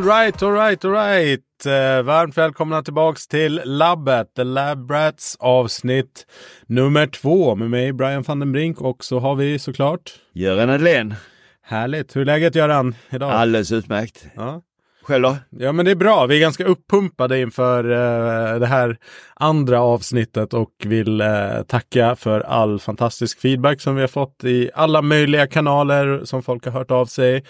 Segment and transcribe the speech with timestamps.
[0.00, 1.66] All right, all right, all right.
[1.66, 6.26] Eh, varmt välkomna tillbaks till labbet, The Lab Rats avsnitt
[6.66, 11.14] nummer två med mig Brian van den Brink och så har vi såklart Göran Adlén.
[11.62, 12.16] Härligt.
[12.16, 13.32] Hur är läget Göran idag?
[13.32, 14.26] Alldeles utmärkt.
[14.34, 14.62] Ja.
[15.02, 15.36] Själv då?
[15.50, 16.26] Ja men det är bra.
[16.26, 18.96] Vi är ganska uppumpade inför eh, det här
[19.34, 24.70] andra avsnittet och vill eh, tacka för all fantastisk feedback som vi har fått i
[24.74, 27.44] alla möjliga kanaler som folk har hört av sig.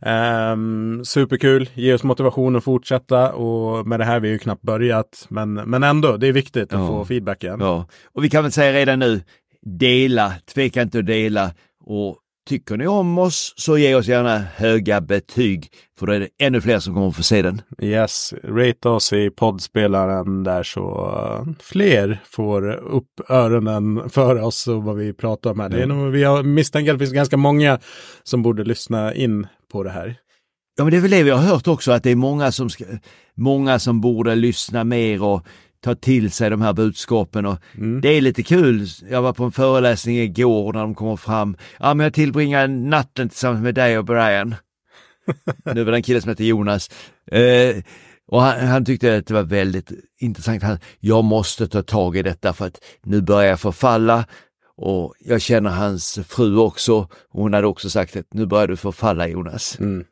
[0.00, 5.26] Um, superkul, ge oss motivation att fortsätta och med det här vi ju knappt börjat
[5.28, 6.86] men, men ändå, det är viktigt att Ja.
[6.86, 7.56] få feedbacken.
[7.60, 9.20] Ja, och vi kan väl säga redan nu,
[9.62, 11.50] dela, tveka inte att dela
[11.84, 12.16] och
[12.48, 16.60] tycker ni om oss så ge oss gärna höga betyg för då är det ännu
[16.60, 17.60] fler som kommer att få se den.
[17.82, 24.96] Yes, rate oss i poddspelaren där så fler får upp öronen för oss och vad
[24.96, 25.68] vi pratar om här.
[25.68, 27.78] Det är nog, vi har misstänkt att det finns ganska många
[28.22, 30.16] som borde lyssna in på det här.
[30.76, 32.70] Ja, men det är väl det vi har hört också, att det är många som,
[32.70, 32.84] ska,
[33.34, 35.46] många som borde lyssna mer och
[35.80, 37.46] ta till sig de här budskapen.
[37.46, 38.00] Och Mm.
[38.00, 38.86] Det är lite kul.
[39.10, 41.56] Jag var på en föreläsning igår när de kommer fram.
[41.78, 44.54] Ja, men jag tillbringade natten tillsammans med dig och Brian.
[45.74, 46.90] nu var det en kille som heter Jonas.
[47.32, 47.76] Eh,
[48.28, 50.62] och han, han tyckte att det var väldigt intressant.
[50.62, 54.24] Han, jag måste ta tag i detta för att nu börjar jag förfalla
[54.76, 57.08] och jag känner hans fru också.
[57.28, 59.78] Hon hade också sagt att nu börjar du förfalla Jonas.
[59.80, 60.04] Mm.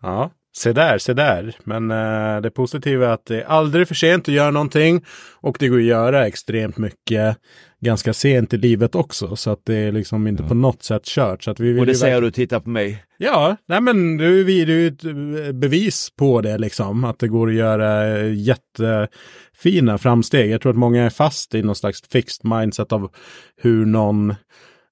[0.00, 1.56] Ja, se där, se där.
[1.64, 5.04] Men eh, det positiva är att det är aldrig för sent att göra någonting
[5.40, 7.36] och det går att göra extremt mycket
[7.80, 9.36] ganska sent i livet också.
[9.36, 11.42] Så att det är liksom inte på något sätt kört.
[11.42, 13.04] Så att vi vill Och det säger du, titta på mig.
[13.18, 17.04] Ja, nej men du, vi, du är ju ett eh, bevis på det liksom.
[17.04, 20.50] Att det går att göra eh, jättefina framsteg.
[20.50, 23.10] Jag tror att många är fast i någon slags fixed mindset av
[23.56, 24.34] hur någon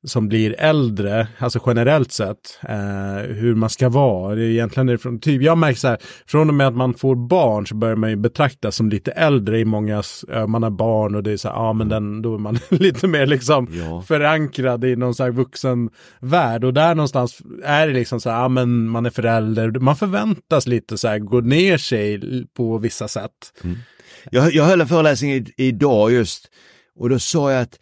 [0.07, 4.34] som blir äldre, alltså generellt sett, eh, hur man ska vara.
[4.34, 6.77] Det är egentligen det är från, typ, jag märker så här, från och med att
[6.77, 10.62] man får barn så börjar man ju betraktas som lite äldre i mångas, eh, man
[10.62, 13.27] har barn och det är så här, ja men den, då är man lite mer
[13.27, 14.03] liksom Ja.
[14.03, 15.91] förankrad i någon slags vuxen
[16.21, 19.97] värld och där någonstans är det liksom så här, ja men man är förälder, man
[19.97, 22.21] förväntas lite så här gå ner sig
[22.56, 23.33] på vissa sätt.
[24.31, 26.49] Jag, jag höll en föreläsning i, idag just
[26.99, 27.78] och då sa jag att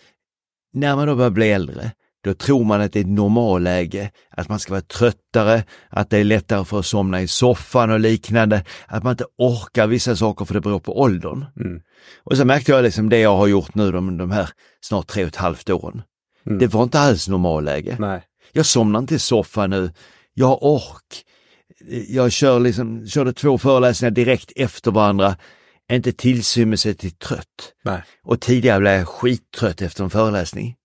[0.72, 1.90] när man då börjar bli äldre,
[2.26, 6.18] då tror man att det är ett normalläge, att man ska vara tröttare, att det
[6.18, 10.44] är lättare för att somna i soffan och liknande, att man inte orkar vissa saker
[10.44, 11.44] för det beror på åldern.
[11.60, 11.80] Mm.
[12.24, 14.50] Och så märkte jag liksom det jag har gjort nu de, de här
[14.80, 16.02] snart tre och ett halvt åren.
[16.46, 16.58] Mm.
[16.58, 17.96] Det var inte alls normalläge.
[17.98, 18.22] Nej.
[18.52, 19.90] Jag somnar inte i soffan nu.
[20.34, 21.24] Jag har ork.
[22.08, 25.36] Jag kör liksom, körde två föreläsningar direkt efter varandra.
[25.92, 27.72] Inte tillsymmelse till trött.
[27.84, 28.02] Nej.
[28.24, 30.76] Och tidigare blev jag skittrött efter en föreläsning.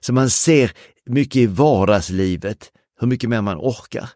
[0.00, 0.72] Så man ser
[1.06, 4.10] mycket i vardagslivet hur mycket mer man orkar.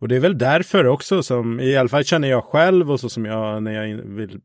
[0.00, 3.08] Och det är väl därför också som, i alla fall känner jag själv och så
[3.08, 4.40] som jag när jag in- vill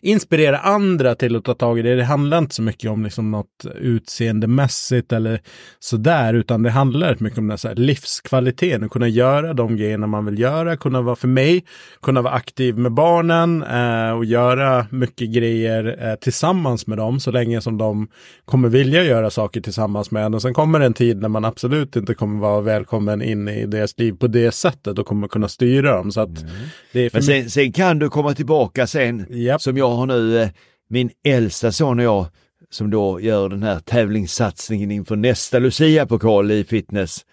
[0.00, 1.94] inspirera andra till att ta tag i det.
[1.94, 5.40] Det handlar inte så mycket om liksom något utseendemässigt eller
[5.78, 10.06] sådär, utan det handlar mycket om den här här livskvaliteten, att kunna göra de grejerna
[10.06, 11.64] man vill göra, kunna vara för mig,
[12.02, 17.30] kunna vara aktiv med barnen eh, och göra mycket grejer eh, tillsammans med dem så
[17.30, 18.08] länge som de
[18.44, 20.34] kommer vilja göra saker tillsammans med en.
[20.34, 23.66] Och sen kommer det en tid när man absolut inte kommer vara välkommen in i
[23.66, 26.12] deras liv på det sättet och kommer kunna styra dem.
[26.12, 26.44] Så att
[26.92, 29.62] det är Men sen, sen kan du komma tillbaka sen, Japp.
[29.62, 30.48] som jag har nu, eh,
[30.88, 32.26] min äldsta son och jag,
[32.70, 37.24] som då gör den här tävlingssatsningen inför nästa Lucia-pokal i fitness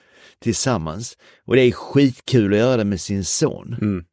[0.43, 1.17] tillsammans.
[1.45, 3.75] Och det är skitkul att göra det med sin son.
[3.81, 4.03] Mm.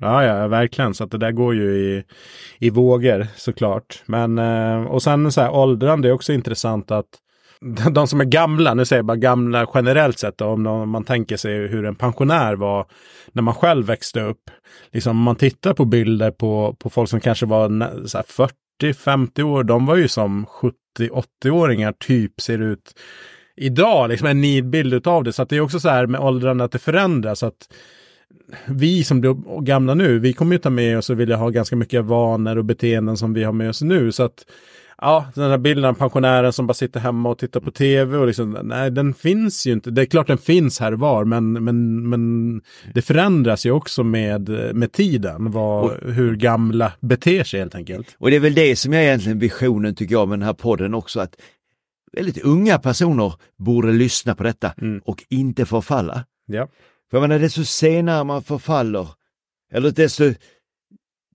[0.00, 0.94] Ja, ja, verkligen.
[0.94, 2.04] Så att det där går ju i,
[2.58, 4.02] i vågor såklart.
[4.06, 7.06] Men, eh, och sen så här åldrande är också intressant att
[7.90, 11.04] de som är gamla, nu säger jag bara gamla generellt sett, då, om de- man
[11.04, 12.86] tänker sig hur en pensionär var
[13.32, 14.50] när man själv växte upp.
[14.92, 18.18] Liksom om man tittar på bilder på, på folk som kanske var så
[18.82, 20.46] 40-50 år, de var ju som
[20.98, 22.94] 70-80-åringar typ ser ut
[23.56, 25.32] idag, liksom en nidbild av det.
[25.32, 27.42] Så att det är också så här med åldrande att det förändras.
[27.42, 27.68] Att
[28.66, 31.76] vi som blir gamla nu, vi kommer ju ta med oss och vilja ha ganska
[31.76, 34.12] mycket vanor och beteenden som vi har med oss nu.
[34.12, 34.46] Så att
[34.98, 38.26] Ja, den här bilden av pensionären som bara sitter hemma och tittar på tv och
[38.26, 39.90] liksom, nej den finns ju inte.
[39.90, 42.62] Det är klart den finns här och var, men, men, men
[42.94, 48.16] det förändras ju också med, med tiden, vad, hur gamla beter sig helt enkelt.
[48.18, 50.94] Och det är väl det som är egentligen visionen tycker jag med den här podden
[50.94, 51.36] också, att
[52.12, 55.00] väldigt unga personer borde lyssna på detta Mm.
[55.04, 56.24] och inte förfalla.
[56.46, 56.68] Ja.
[57.10, 59.08] För jag menar, desto senare man förfaller,
[59.72, 60.34] eller desto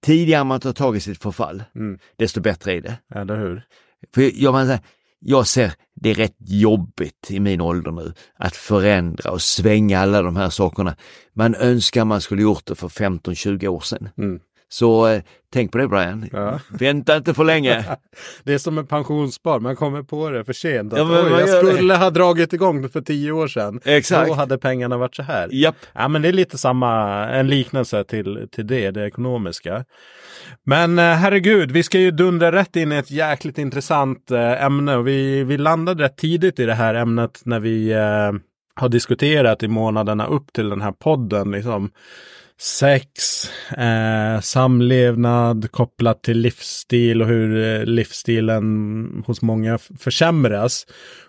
[0.01, 1.99] tidigare man tar tag i sitt förfall, Mm.
[2.17, 2.97] desto bättre är det.
[3.15, 3.63] Eller hur?
[4.15, 4.79] För jag menar,
[5.19, 10.21] jag ser det är rätt jobbigt i min ålder nu att förändra och svänga alla
[10.21, 10.95] de här sakerna.
[11.33, 14.09] Man önskar man skulle gjort det för 15-20 år sedan.
[14.17, 14.39] Mm.
[14.71, 15.21] Så eh,
[15.53, 16.29] tänk på det Brian.
[16.31, 16.59] Ja.
[16.69, 17.85] Vänta inte för länge.
[18.43, 20.93] Det är som en pensionsspar, man kommer på det för sent.
[20.93, 23.47] Att, Ja, men Oj, jag gör det." skulle ha dragit igång det för tio år
[23.47, 23.81] sedan.
[23.85, 24.27] Exakt.
[24.27, 25.49] Då hade pengarna varit så här.
[25.51, 25.75] Japp.
[25.93, 29.85] Ja, men det är lite samma, en liknelse till, till det, det ekonomiska.
[30.63, 34.95] Men eh, herregud, vi ska ju dundra rätt in i ett jäkligt intressant eh, ämne
[34.95, 38.31] och vi, vi landade rätt tidigt i det här ämnet när vi eh,
[38.75, 41.51] har diskuterat i månaderna upp till den här podden.
[41.51, 41.91] Liksom
[42.61, 43.45] sex,
[43.77, 50.85] eh, samlevnad kopplat till livsstil och hur eh, livsstilen hos många försämras.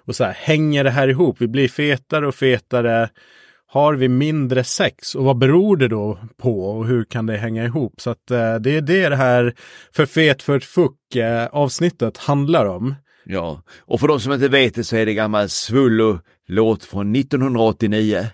[0.06, 1.36] Och så här, hänger det här ihop?
[1.40, 3.08] Vi blir fetare och fetare.
[3.66, 5.14] Har vi mindre sex?
[5.14, 6.64] Och vad beror det då på?
[6.64, 8.00] Och hur kan det hänga ihop?
[8.00, 9.54] Så att eh, det är det det här
[9.92, 12.94] för fet för ett fuck eh, avsnittet handlar om.
[13.24, 18.26] Ja, och för de som inte vet det så är det gammal Svullo-låt från 1989.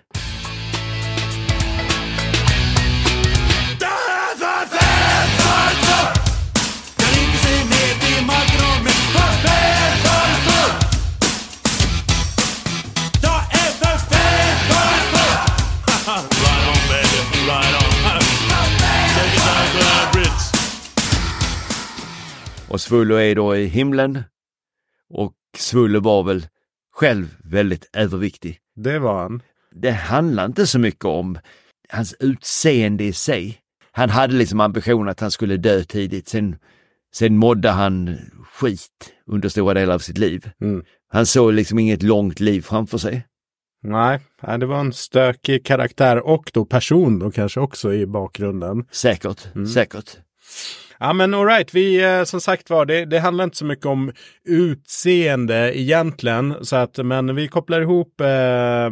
[22.77, 24.23] Och Svullo är då i himlen.
[25.09, 26.47] Och Svullo var väl
[26.93, 28.59] själv väldigt överviktig.
[28.75, 29.41] Det var han.
[29.71, 31.39] Det handlar inte så mycket om
[31.89, 33.57] hans utseende i sig.
[33.91, 36.27] Han hade liksom ambition att han skulle dö tidigt.
[36.27, 36.55] Sen,
[37.13, 38.17] sen mådde han
[38.53, 40.49] skit under stora delar av sitt liv.
[40.61, 40.83] Mm.
[41.09, 43.25] Han såg liksom inget långt liv framför sig.
[43.83, 44.19] Nej,
[44.59, 48.85] det var en stökig karaktär och då person då kanske också i bakgrunden.
[48.91, 50.17] Säkert, säkert.
[50.99, 54.11] Ja men alright, vi eh, som sagt var, det, det handlar inte så mycket om
[54.47, 56.55] utseende egentligen.
[56.61, 58.89] Så att, men vi kopplar ihop, eh,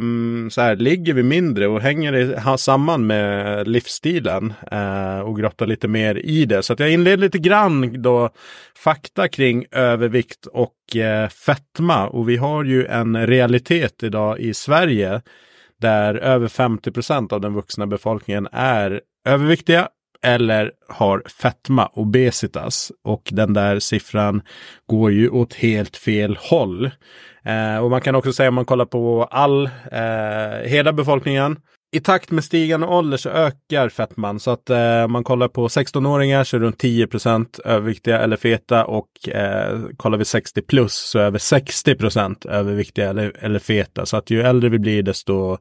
[0.50, 5.88] så här, ligger vi mindre och hänger det samman med livsstilen eh, och grottar lite
[5.88, 6.62] mer i det.
[6.62, 8.30] Så att jag inleder lite grann då
[8.76, 12.08] fakta kring övervikt och eh, fetma.
[12.08, 15.20] Och vi har ju en realitet idag i Sverige
[15.80, 19.88] där över 50 procent av den vuxna befolkningen är överviktiga
[20.22, 22.92] eller har fetma, obesitas.
[23.04, 24.42] Och den där siffran
[24.86, 26.90] går ju åt helt fel håll.
[27.44, 31.56] Eh, och man kan också säga om man kollar på all, eh, hela befolkningen.
[31.92, 35.68] I takt med stigande ålder så ökar fetman Så att eh, om man kollar på
[35.68, 38.84] 16-åringar så är runt 10% överviktiga eller feta.
[38.84, 44.06] Och eh, kollar vi 60 plus så är över 60% överviktiga eller, eller feta.
[44.06, 45.58] Så att ju äldre vi blir desto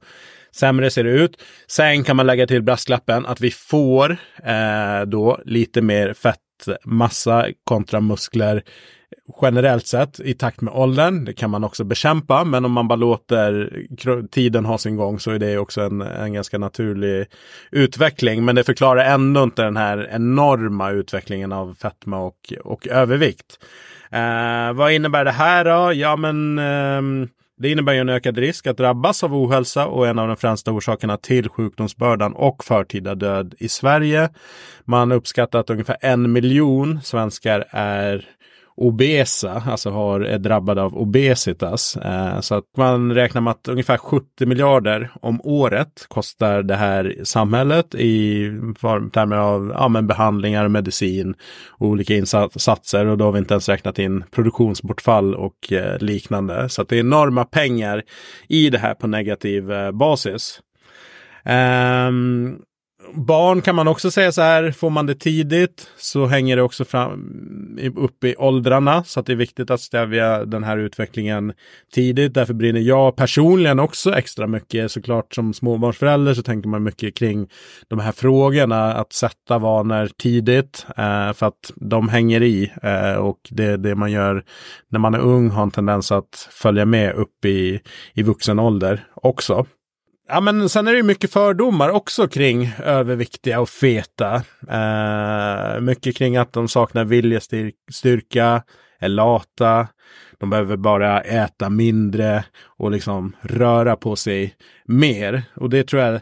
[0.56, 1.42] sämre ser det ut.
[1.68, 8.02] Sen kan man lägga till brasklappen att vi får eh, då lite mer fettmassa kontra
[8.02, 8.64] muskler
[9.42, 11.26] generellt sett i takt med åldern.
[11.26, 13.72] Det kan man också bekämpa, men om man bara låter
[14.32, 17.26] tiden ha sin gång så är det också en, en ganska naturlig
[17.72, 18.46] utveckling.
[18.46, 23.60] Men det förklarar ändå inte den här enorma utvecklingen av fetma och, och övervikt.
[24.12, 25.94] Eh, vad innebär det här då?
[25.94, 30.20] Ja, men eh, det innebär ju en ökad risk att drabbas av ohälsa och en
[30.20, 34.30] av de främsta orsakerna till sjukdomsbördan och förtida död i Sverige.
[34.86, 38.30] Man uppskattar att ungefär en miljon svenskar är
[38.78, 41.98] obesa, alltså har, är drabbade av obesitas.
[41.98, 47.16] Eh, så att man räknar med att ungefär 70 miljarder om året kostar det här
[47.24, 48.44] samhället i
[49.14, 51.36] termer av ja, men behandlingar, medicin
[51.70, 53.06] och olika insatser.
[53.06, 56.70] Och då har vi inte ens räknat in produktionsbortfall och eh, liknande.
[56.70, 58.04] Så att det är enorma pengar
[58.48, 60.62] i det här på negativ eh, basis.
[61.46, 62.58] Ehm,
[63.14, 66.86] barn kan man också säga så här, får man det tidigt så hänger det också
[66.86, 69.04] fram, upp i åldrarna.
[69.04, 71.54] Så att det är viktigt att stävja den här utvecklingen
[71.94, 72.34] tidigt.
[72.34, 74.92] Därför brinner jag personligen också extra mycket.
[74.92, 77.50] Såklart som småbarnsförälder så tänker man mycket kring
[77.88, 78.94] de här frågorna.
[78.94, 82.72] Att sätta vanor tidigt eh, för att de hänger i.
[82.84, 84.44] Eh, och det, det man gör
[84.90, 87.80] när man är ung har en tendens att följa med upp i,
[88.14, 89.66] i vuxen ålder också.
[90.28, 94.36] Ja, men sen är det ju mycket fördomar också kring överviktiga och feta.
[94.70, 98.64] Eh, mycket kring att de saknar viljestyrka,
[99.00, 99.88] är lata,
[100.40, 104.56] de behöver bara äta mindre och liksom röra på sig
[104.86, 105.44] mer.
[105.56, 106.22] Och det tror jag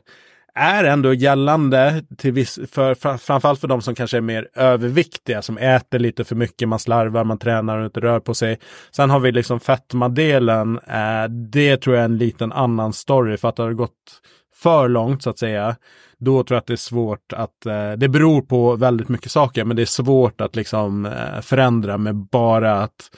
[0.55, 5.41] är ändå gällande till viss, för, för, framförallt för de som kanske är mer överviktiga,
[5.41, 8.60] som äter lite för mycket, man slarvar, man tränar och inte rör på sig.
[8.91, 13.50] Sen har vi liksom fetmadelen, eh, det tror jag är en liten annan story, för
[13.50, 14.22] att det har gått
[14.55, 15.75] för långt så att säga,
[16.17, 19.65] då tror jag att det är svårt att, eh, det beror på väldigt mycket saker,
[19.65, 23.10] men det är svårt att liksom eh, förändra med bara att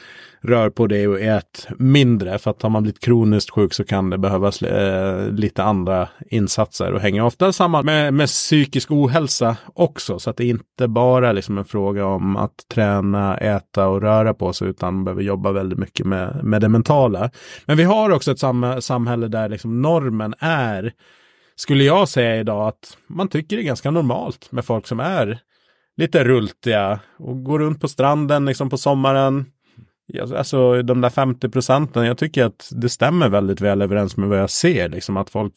[0.42, 2.38] rör på dig och ät mindre.
[2.38, 6.92] För att har man blivit kroniskt sjuk så kan det behövas eh, lite andra insatser
[6.92, 10.20] och hänger ofta samman med, med psykisk ohälsa också.
[10.20, 14.54] Så att det inte bara liksom en fråga om att träna, äta och röra på
[14.54, 17.30] sig utan man behöver jobba väldigt mycket med, med det mentala.
[17.66, 20.94] Men vi har också ett sam samhälle där liksom normen är
[21.56, 25.40] skulle jag säga idag att man tycker det är ganska normalt med folk som är
[25.98, 29.46] lite rultiga och går runt på stranden liksom på sommaren.
[30.36, 34.40] Alltså de där 50 procenten, jag tycker att det stämmer väldigt väl överens med vad
[34.40, 34.90] jag ser.
[34.90, 35.54] Liksom att folk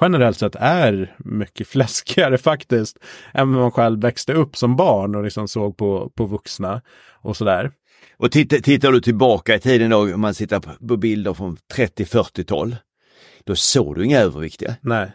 [0.00, 2.98] generellt sett är mycket fläskigare faktiskt
[3.34, 6.82] än vad man själv växte upp som barn och liksom såg på, på vuxna
[7.22, 7.70] och sådär.
[8.16, 11.56] Och tittar, tittar du tillbaka i tiden då, om man tittar på- på bilder från
[11.74, 12.76] 30-40-tal,
[13.44, 14.74] då såg du inga överviktiga.
[14.80, 15.12] Nej.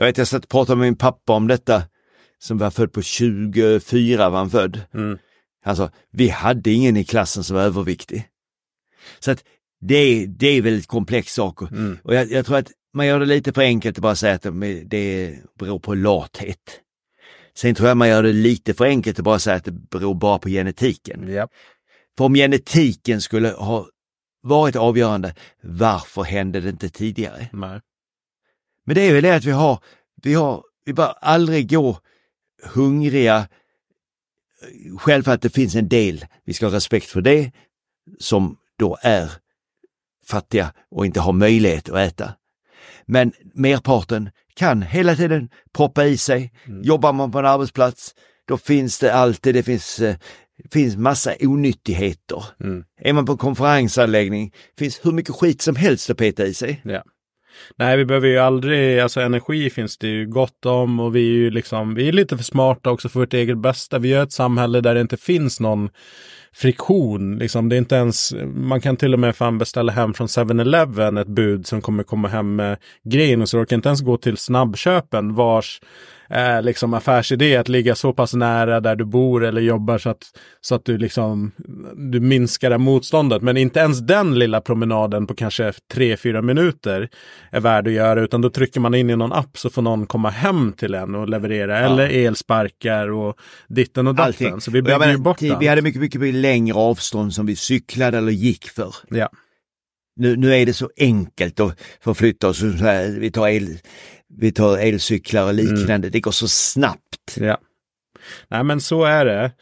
[0.00, 1.82] Jag vet, jag satt och pratade med min pappa om detta,
[2.38, 4.80] som var född på 24 var han född.
[4.94, 5.18] Mm.
[5.64, 8.28] Han sa, vi hade ingen i klassen som var överviktig.
[9.18, 9.44] Så att
[9.80, 11.62] det, är- det är väldigt komplex sak.
[11.62, 11.98] Mm.
[12.04, 14.42] Och jag, jag tror att man gör det lite för enkelt att bara säga att
[14.86, 16.80] det- beror på lathet.
[17.54, 20.14] Sen tror jag man gör det lite för enkelt att bara säga att det beror
[20.14, 21.28] bara på genetiken.
[21.32, 21.48] Ja.
[22.18, 23.86] För om genetiken skulle ha
[24.42, 27.48] varit avgörande, varför hände det inte tidigare?
[27.52, 27.80] Nej.
[28.86, 29.78] Men det är väl det att vi har,
[30.22, 31.98] vi har, vi bara aldrig gå
[32.62, 33.48] hungriga.
[34.98, 37.52] Självklart att det finns en del, vi ska ha respekt för det,
[38.18, 39.32] som då är
[40.26, 42.34] fattiga och inte har möjlighet att äta.
[43.06, 46.52] Men merparten kan hela tiden proppa i sig.
[46.82, 48.14] Jobbar man på en arbetsplats,
[48.48, 50.16] då finns det alltid, det finns, eh,
[50.70, 52.44] finns massa onyttigheter.
[52.60, 52.84] Mm.
[53.00, 56.80] Är man på en konferensanläggning, finns hur mycket skit som helst att peta i sig.
[56.84, 57.02] Ja.
[57.76, 61.34] Nej, vi behöver ju aldrig, alltså energi finns det ju gott om och vi är
[61.34, 63.98] ju liksom, vi är lite för smarta också för vårt eget bästa.
[63.98, 65.90] Vi gör ett samhälle där det inte finns någon
[66.52, 67.38] friktion.
[67.38, 71.16] Liksom, det är inte ens, man kan till och med fan beställa hem från 7-Eleven
[71.16, 74.36] ett bud som kommer komma hem med grejen och så orkar inte ens gå till
[74.36, 75.80] snabbköpen vars
[76.30, 80.22] eh, liksom affärsidé att ligga så pass nära där du bor eller jobbar så att,
[80.60, 81.52] så att du liksom
[81.94, 83.42] du minskar det motståndet.
[83.42, 87.08] Men inte ens den lilla promenaden på kanske 3-4 minuter
[87.50, 90.06] är värd att göra utan då trycker man in i någon app så får någon
[90.06, 93.36] komma hem till en och leverera eller elsparkar och
[93.68, 94.60] ditten och datten.
[94.60, 95.42] Så vi bygger ju bort.
[95.42, 98.94] Vi hade mycket, mycket längre avstånd som vi cyklade eller gick för.
[99.08, 99.28] Ja.
[100.16, 102.62] Nu, nu är det så enkelt att förflytta oss.
[103.18, 103.78] Vi tar, el,
[104.28, 105.94] vi tar elcyklar och liknande.
[105.94, 106.10] Mm.
[106.10, 107.36] Det går så snabbt.
[107.36, 107.58] Ja.
[108.48, 109.52] Nej men så är det.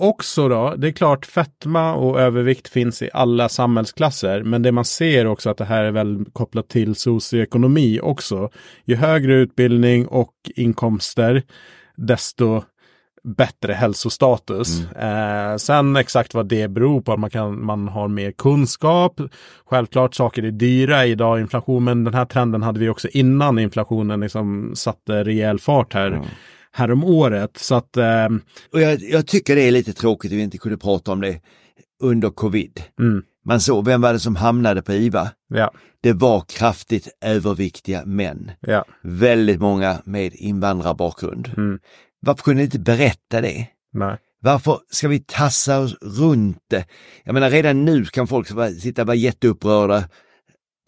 [0.00, 4.42] Också då, det är klart fetma och övervikt finns i alla samhällsklasser.
[4.42, 8.50] Men det man ser också att det här är väl kopplat till socioekonomi också.
[8.84, 11.42] Ju högre utbildning och inkomster,
[11.96, 12.62] desto
[13.36, 14.90] bättre hälsostatus.
[14.92, 19.20] Eh, sen exakt vad det beror på, att man, kan, man har mer kunskap.
[19.66, 24.20] Självklart saker är dyra idag, inflation, men den här trenden hade vi också innan inflationen
[24.20, 26.20] liksom satte rejäl fart här,
[26.72, 27.56] här om året.
[27.56, 28.26] Så att eh,
[28.72, 31.40] Och jag, jag tycker det är lite tråkigt att vi inte kunde prata om det
[32.02, 32.82] under covid.
[33.00, 33.22] Mm.
[33.44, 35.30] Man såg, vem var det som hamnade på IVA?
[35.54, 38.50] ja, Det var kraftigt överviktiga män.
[38.60, 41.50] ja, Väldigt många med invandrarbakgrund.
[41.56, 41.78] Mm.
[42.20, 43.66] Varför kunde ni inte berätta det?
[43.92, 46.84] nej, Varför ska vi tassa oss runt det?
[47.24, 48.48] Jag menar redan nu kan folk
[48.80, 50.08] sitta och vara jätteupprörda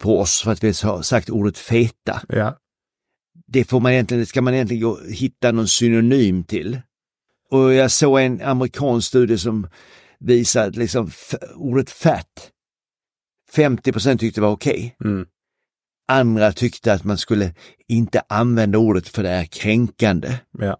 [0.01, 2.21] på oss för att vi har sagt ordet feta.
[2.29, 2.57] ja,
[3.47, 6.81] Det får man egentligen, det ska man egentligen gå, hitta någon synonym till.
[7.49, 9.67] Och jag såg en amerikansk studie som
[10.19, 11.11] visar att liksom
[11.55, 12.51] ordet fat,
[13.55, 14.95] 50% tyckte var okej.
[15.03, 15.25] mm,
[16.07, 17.53] Andra tyckte att man skulle
[17.87, 20.39] inte använda ordet för det är kränkande.
[20.59, 20.77] ja,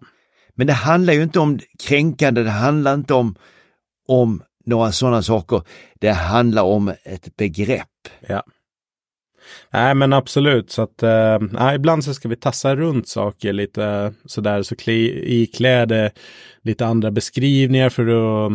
[0.54, 3.34] men det handlar ju inte om kränkande, det handlar inte om,
[4.08, 5.62] om några sådana saker.
[6.00, 7.88] Det handlar om ett begrepp.
[8.28, 8.42] ja.
[9.70, 14.10] Nej men absolut, så att eh, ibland så ska vi tassa runt saker lite eh,
[14.24, 15.48] sådär, så kli,
[16.62, 18.52] lite andra beskrivningar för att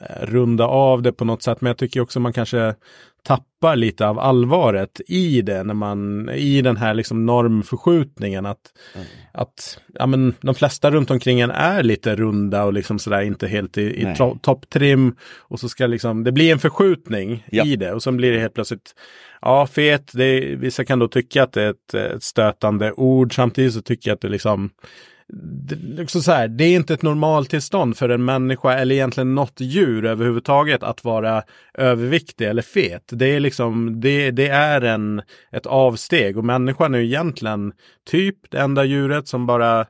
[0.00, 1.60] eh, runda av det på något sätt.
[1.60, 2.74] Men jag tycker också man kanske
[3.22, 8.72] tappar lite av allvaret i det när man i den här liksom normförskjutningen att,
[9.32, 13.48] att ja, men de flesta runt omkring en är lite runda och liksom sådär inte
[13.48, 15.16] helt i, i topptrim.
[15.38, 17.64] Och så ska liksom det blir en förskjutning Ja.
[17.64, 18.94] i det och sen blir det helt plötsligt
[19.40, 23.34] ja fet, det, vissa kan då tycka att det är ett, ett stötande ord.
[23.34, 24.70] Samtidigt så tycker jag att det liksom
[25.32, 29.60] det, också så här, det är inte ett normaltillstånd för en människa eller egentligen något
[29.60, 31.42] djur överhuvudtaget att vara
[31.74, 33.02] överviktig eller fet.
[33.12, 35.22] Det är liksom, det, det är en,
[35.52, 37.72] ett avsteg och människan är egentligen
[38.10, 39.86] typ det enda djuret som bara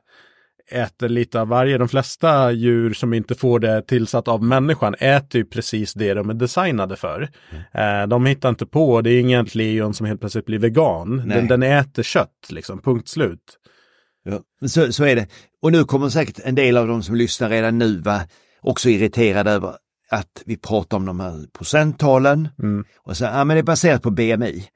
[0.71, 1.77] äter lite av varje.
[1.77, 6.29] De flesta djur som inte får det tillsatt av människan äter ju precis det de
[6.29, 7.29] är designade för.
[7.71, 11.29] Eh, de hittar inte på, det är inget lejon som helt plötsligt blir vegan.
[11.29, 13.57] Den, den äter kött, liksom, punkt slut.
[14.23, 14.67] Ja.
[14.67, 15.27] Så, så är det.
[15.61, 18.21] Och nu kommer säkert en del av de som lyssnar redan nu vara
[18.61, 19.75] också irriterade över
[20.09, 22.85] att vi pratar om de här procenttalen Mm.
[22.97, 24.67] och så, ja men det är baserat på BMI.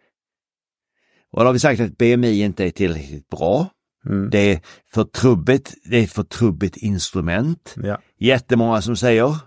[1.31, 3.67] Och då har vi sagt att BMI inte är tillräckligt bra.
[4.05, 4.29] Mm.
[4.29, 4.61] Det är
[4.93, 7.75] för trubbigt, det är ett för trubbigt instrument.
[7.83, 8.01] Ja.
[8.19, 9.37] Jättemånga som säger.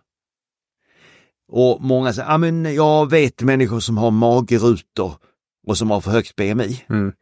[1.49, 5.15] Och många säger, ja men jag vet människor som har magrutor
[5.67, 6.85] och som har för högt BMI.
[6.89, 7.13] Mm.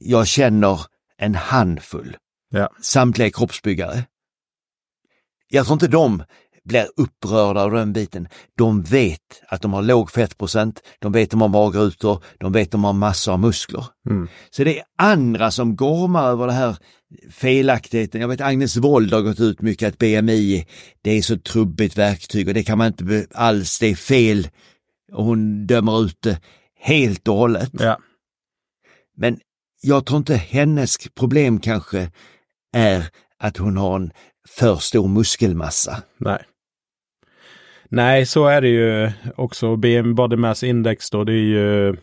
[0.00, 0.80] Jag känner
[1.18, 2.16] en handfull.
[2.50, 2.70] Ja.
[2.80, 4.04] Samtliga kroppsbyggare.
[5.48, 6.22] Jag tror inte de
[6.64, 8.28] blir upprörda av den biten.
[8.58, 12.66] De vet att de har låg fettprocent, de vet att de har magrutor, de vet
[12.66, 13.84] att de har massor av muskler.
[14.10, 14.28] Mm.
[14.50, 16.76] Så det är andra som gormar över det här
[17.30, 18.20] felaktigheten.
[18.20, 20.66] Jag vet Agnes Wold har gått ut mycket att BMI,
[21.02, 24.48] det är så trubbigt verktyg och det kan man inte alls, det är fel.
[25.12, 26.40] Och hon dömer ut det
[26.80, 27.70] helt och hållet.
[27.72, 27.98] Ja.
[29.16, 29.40] Men
[29.86, 32.10] jag tror inte hennes problem kanske
[32.76, 33.04] är
[33.38, 34.10] att hon har en
[34.48, 36.02] för stor muskelmassa.
[36.18, 36.42] Nej.
[37.88, 39.76] Nej, så är det ju också.
[39.76, 41.96] BM Body Mass Index då, det är ju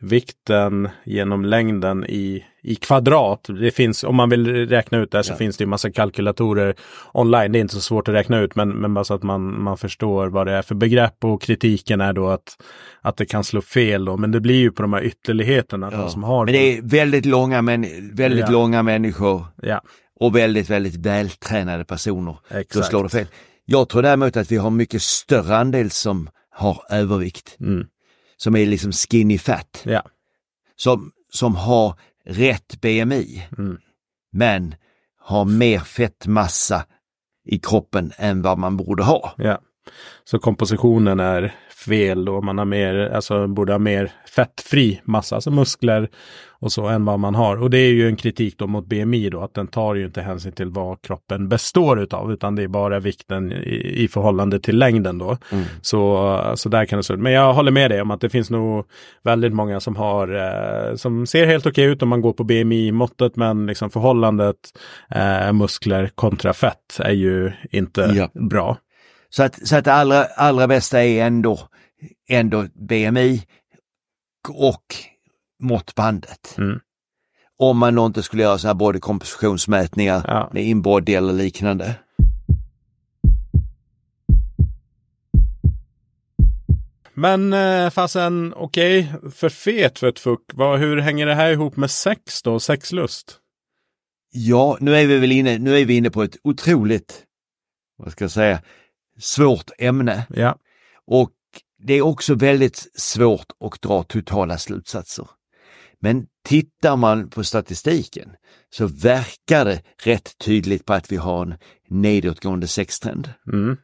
[0.00, 3.46] vikten genom längden i, i kvadrat.
[3.60, 5.36] Det finns, om man vill räkna ut det här så Ja.
[5.36, 6.74] finns det ju massa kalkylatorer
[7.12, 7.52] online.
[7.52, 9.76] Det är inte så svårt att räkna ut, men, men bara så att man, man
[9.78, 12.56] förstår vad det är för begrepp och kritiken är då att,
[13.00, 14.16] att det kan slå fel då.
[14.16, 17.26] Men det blir ju på de här ytterligheterna, de som har Men det är väldigt
[17.26, 18.50] långa, män, väldigt Ja.
[18.50, 19.80] långa människor Ja,
[20.20, 22.36] och väldigt, väldigt vältränade personer.
[22.50, 22.86] Då exakt.
[22.86, 23.26] slår det fel.
[23.64, 27.86] Jag tror däremot att vi har mycket större andel som har övervikt, Mm.
[28.38, 30.02] Som är liksom skinny fat, Ja.
[30.76, 33.78] som, som har rätt BMI, Mm.
[34.32, 34.74] men
[35.20, 36.84] har mer fettmassa
[37.44, 39.34] i kroppen än vad man borde ha.
[39.36, 39.60] Ja.
[40.24, 41.54] Så kompositionen är
[41.86, 42.40] fel då.
[42.40, 46.08] Man har mer, alltså borde ha mer fettfri massa, alltså muskler
[46.60, 47.62] och så än vad man har.
[47.62, 50.20] Och det är ju en kritik då mot BMI då, att den tar ju inte
[50.20, 54.78] hänsyn till vad kroppen består utav, utan det är bara vikten i, i förhållande till
[54.78, 55.36] längden då.
[55.52, 55.64] Mm.
[55.82, 57.20] Så, så där kan det se ut.
[57.20, 58.84] Men jag håller med dig om att det finns nog
[59.24, 63.36] väldigt många som har, eh, som ser helt okej ut om man går på BMI-måttet,
[63.36, 64.56] men liksom förhållandet
[65.14, 68.28] eh, muskler kontra fett är ju inte Ja.
[68.48, 68.76] bra.
[69.30, 71.68] Så att, så att det allra, allra bästa är ändå,
[72.28, 73.42] ändå BMI
[74.48, 74.94] och
[75.62, 76.54] måttbandet.
[76.58, 76.80] Mm.
[77.58, 80.50] Om man då inte skulle göra så här bodykompositionsmätningar Ja.
[80.52, 81.94] med inbody eller liknande.
[87.14, 91.76] Men eh, fasen, okej, för fet för ett fuck, vad, hur hänger det här ihop
[91.76, 93.38] med sex då, sexlust?
[94.30, 97.24] Ja, nu är vi väl inne, nu är vi inne på ett otroligt,
[97.96, 98.60] vad ska jag säga,
[99.18, 100.26] svårt ämne.
[100.30, 100.58] Ja,
[101.06, 101.30] Och
[101.82, 105.28] det är också väldigt svårt att dra totala slutsatser.
[106.00, 108.28] Men tittar man på statistiken
[108.74, 111.54] så verkar det rätt tydligt på att vi har en
[111.88, 113.32] nedåtgående sextrend.
[113.52, 113.76] mm.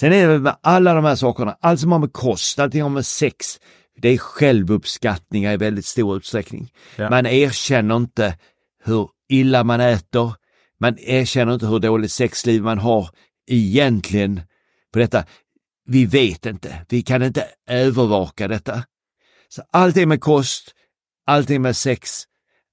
[0.00, 2.88] Sen är det med alla de här sakerna, allt som har med kost, allting har
[2.88, 3.46] med sex,
[4.02, 6.72] det är självuppskattningar i väldigt stor utsträckning.
[6.96, 7.10] Ja.
[7.10, 8.38] Man erkänner inte
[8.84, 10.34] hur illa man äter,
[10.80, 13.08] man erkänner inte hur dåligt sexliv man har
[13.46, 14.40] egentligen
[14.92, 15.24] på detta.
[15.84, 18.84] Vi vet inte, vi kan inte övervaka detta.
[19.48, 20.74] Så allting med kost,
[21.26, 22.24] allting med sex,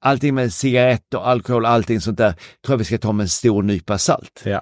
[0.02, 3.64] allting med cigaretter, alkohol, allting sånt där tror jag vi ska ta med en stor
[3.64, 4.42] nypa salt.
[4.46, 4.62] ja,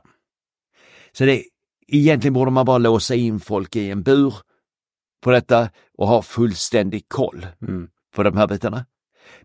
[1.11, 1.43] Så det,
[1.87, 4.33] egentligen borde man bara låsa in folk i en bur
[5.21, 7.87] på detta och ha fullständig koll mm.
[8.15, 8.85] på de här bitarna.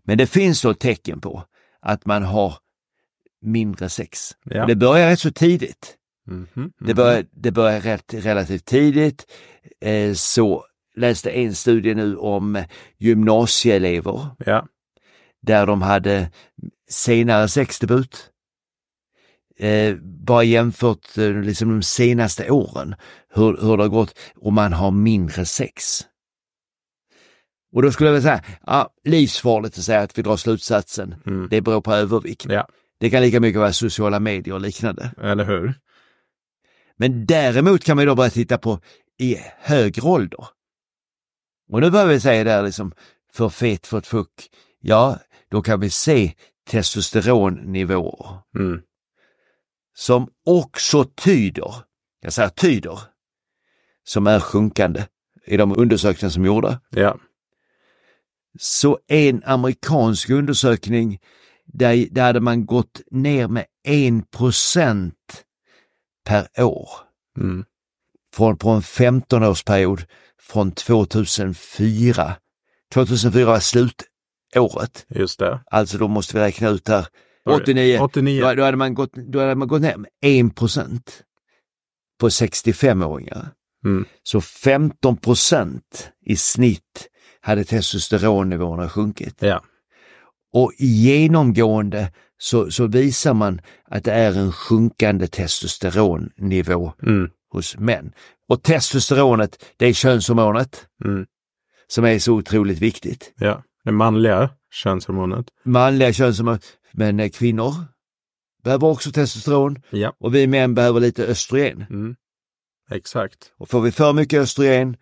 [0.03, 1.43] Men det finns då tecken på
[1.81, 2.57] att man har
[3.41, 4.31] mindre sex.
[4.43, 4.65] ja.
[4.65, 5.97] Det börjar rätt så tidigt.
[6.27, 9.25] Mhm, Det börjar, det börjar rätt, relativt tidigt.
[9.81, 12.63] Eh, så läste en studie nu om
[12.97, 14.67] gymnasieelever Ja,
[15.41, 16.31] där de hade
[16.89, 18.29] senare sexdebut.
[19.59, 22.95] Eh, bara jämfört eh, liksom de senaste åren,
[23.35, 26.01] hur, hur det har gått och man har mindre sex.
[27.75, 31.47] Och då skulle jag vilja säga, ja, livsfarligt att säga att vi drar slutsatsen, mm.
[31.49, 32.45] det beror på övervikt.
[32.49, 32.67] ja,
[32.99, 35.11] Det kan lika mycket vara sociala medier och liknande.
[35.21, 35.73] eller hur?
[36.97, 38.79] Men däremot kan man då börja titta på
[39.19, 40.47] i högre ålder.
[41.69, 42.93] Och nu börjar vi säga där liksom,
[43.33, 46.33] för fet för ett fuck, ja, då kan vi se
[46.69, 48.81] testosteronnivåer Mm.
[49.93, 51.75] som också tyder,
[52.21, 52.99] jag säger tyder,
[54.03, 55.05] som är sjunkande
[55.45, 56.81] i de undersökningar som gjorda.
[56.89, 57.17] Ja.
[58.59, 61.19] Så en amerikansk undersökning
[61.65, 65.45] där, där hade man gått ner med 1 procent
[66.25, 66.89] per år
[67.39, 67.65] Mm.
[68.35, 70.05] från, på en 15-årsperiod
[70.41, 72.35] från 2004.
[72.93, 75.63] 2004 var slutåret, Just det.
[75.71, 77.07] alltså då måste vi räkna ut här.
[77.43, 78.41] Var det 89, 89.
[78.41, 80.09] Då, då, hade man gått, då hade man gått ner med
[80.49, 81.23] 1 procent
[82.19, 83.51] på 65-åringar.
[83.85, 84.05] Mm.
[84.23, 87.07] Så 15 procent i snitt
[87.41, 89.35] hade testosteronnivåerna sjunkit.
[89.41, 89.63] Ja.
[90.53, 92.11] Och genomgående
[92.43, 97.29] så, så visar man att det är en sjunkande testosteronnivå Mm.
[97.49, 98.13] hos män.
[98.49, 101.25] Och testosteronet, det är könshormonet Mm.
[101.87, 103.33] som är så otroligt viktigt.
[103.37, 103.63] Ja.
[103.83, 105.45] Det manliga könshormonet.
[105.63, 106.59] Manliga könshormon,
[106.91, 107.73] men eh, kvinnor
[108.63, 110.13] behöver också testosteron Ja.
[110.19, 111.85] och vi män behöver lite östrogen.
[111.89, 112.15] Mm.
[112.91, 113.51] Exakt.
[113.57, 114.97] Och får vi för mycket östrogen,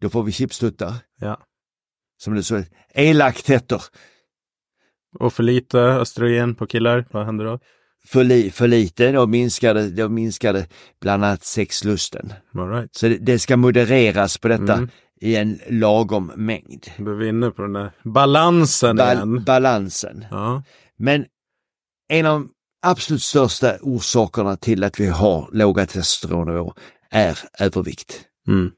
[0.00, 0.94] då får vi chipstuttar.
[1.20, 1.40] Ja.
[2.18, 2.62] Som så
[2.94, 3.82] elakt heter.
[5.20, 7.58] Och för lite östrogen på killar, vad händer då?
[8.06, 10.66] För, li, för lite, då minskade, då minskade
[11.00, 12.32] bland annat sexlusten.
[12.54, 12.94] All right.
[12.96, 14.88] Så det, det ska modereras på detta Mm.
[15.20, 16.86] i en lagom mängd.
[16.98, 19.44] Då är vi inne på den där balansen Bal, igen.
[19.44, 20.24] balansen.
[20.30, 20.62] Ja.
[20.98, 21.24] Men
[22.08, 22.48] en av de
[22.86, 26.72] absolut största orsakerna till att vi har låga testosteronnivåer
[27.10, 28.20] är övervikt.
[28.48, 28.70] Mm.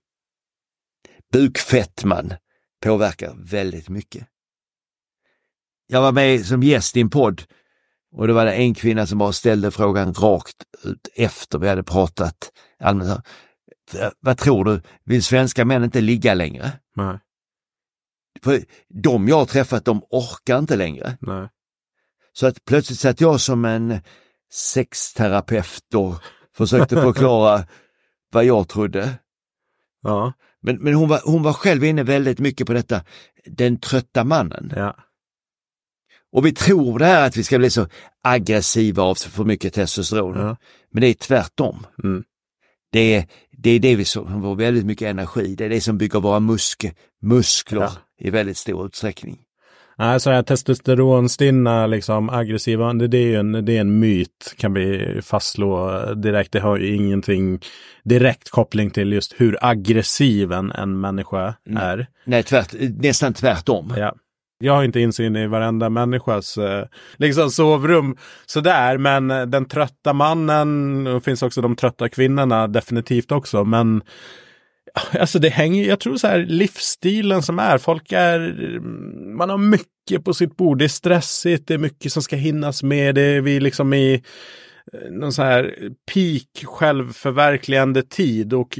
[1.32, 2.32] Bukfettman
[2.84, 4.26] påverkar väldigt mycket.
[5.88, 7.42] Jag var med som gäst i en podd
[8.12, 11.82] och det var det en kvinna som bara ställde frågan rakt ut efter vi hade
[11.82, 13.26] pratat allmänt.
[14.20, 16.72] Vad tror du, vill svenska män inte ligga längre?
[16.96, 17.18] Nej.
[18.42, 21.16] För de jag har träffat, de orkar inte längre.
[21.20, 21.48] Nej.
[22.32, 24.00] Så att plötsligt satt jag som en
[24.52, 26.14] sexterapeut och
[26.56, 27.64] försökte förklara
[28.32, 29.18] vad jag trodde.
[30.02, 30.32] Ja.
[30.60, 33.04] Men, men hon, var, hon var själv inne väldigt mycket på detta,
[33.44, 34.72] den trötta mannen.
[34.76, 34.96] Ja.
[36.32, 37.86] Och vi tror det här att vi ska bli så
[38.24, 40.38] aggressiva av för mycket testosteron.
[40.38, 40.56] Ja.
[40.92, 41.86] Men det är tvärtom.
[42.04, 42.24] Mm.
[42.92, 45.54] Det är, det är det vi som får väldigt mycket energi.
[45.54, 46.86] Det är det som bygger våra musk,
[47.22, 47.92] muskler Ja.
[48.20, 49.38] i väldigt stor utsträckning.
[49.98, 54.54] Nej, så här testosteronstinna, liksom aggressiva, det, det är ju en, det är en myt
[54.56, 56.52] kan vi fastslå direkt.
[56.52, 57.60] Det har ju ingenting
[58.04, 62.06] direkt koppling till just hur aggressiv en, en människa är.
[62.24, 63.94] Nej, tvärt, nästan tvärtom.
[63.96, 64.14] Ja.
[64.60, 68.16] Jag har inte insyn i varenda människas eh, liksom sovrum
[68.46, 74.02] sådär, men eh, den trötta mannen, och finns också de trötta kvinnorna definitivt också, men
[75.20, 79.58] Alltså det hänger, jag tror så här livsstilen som är, folk är, mm, man har
[79.58, 83.20] mycket på sitt bord, det är stressigt, det är mycket som ska hinnas med, det
[83.20, 84.22] är vi liksom i
[85.10, 85.74] någon så här
[86.14, 88.78] peak självförverkligande tid och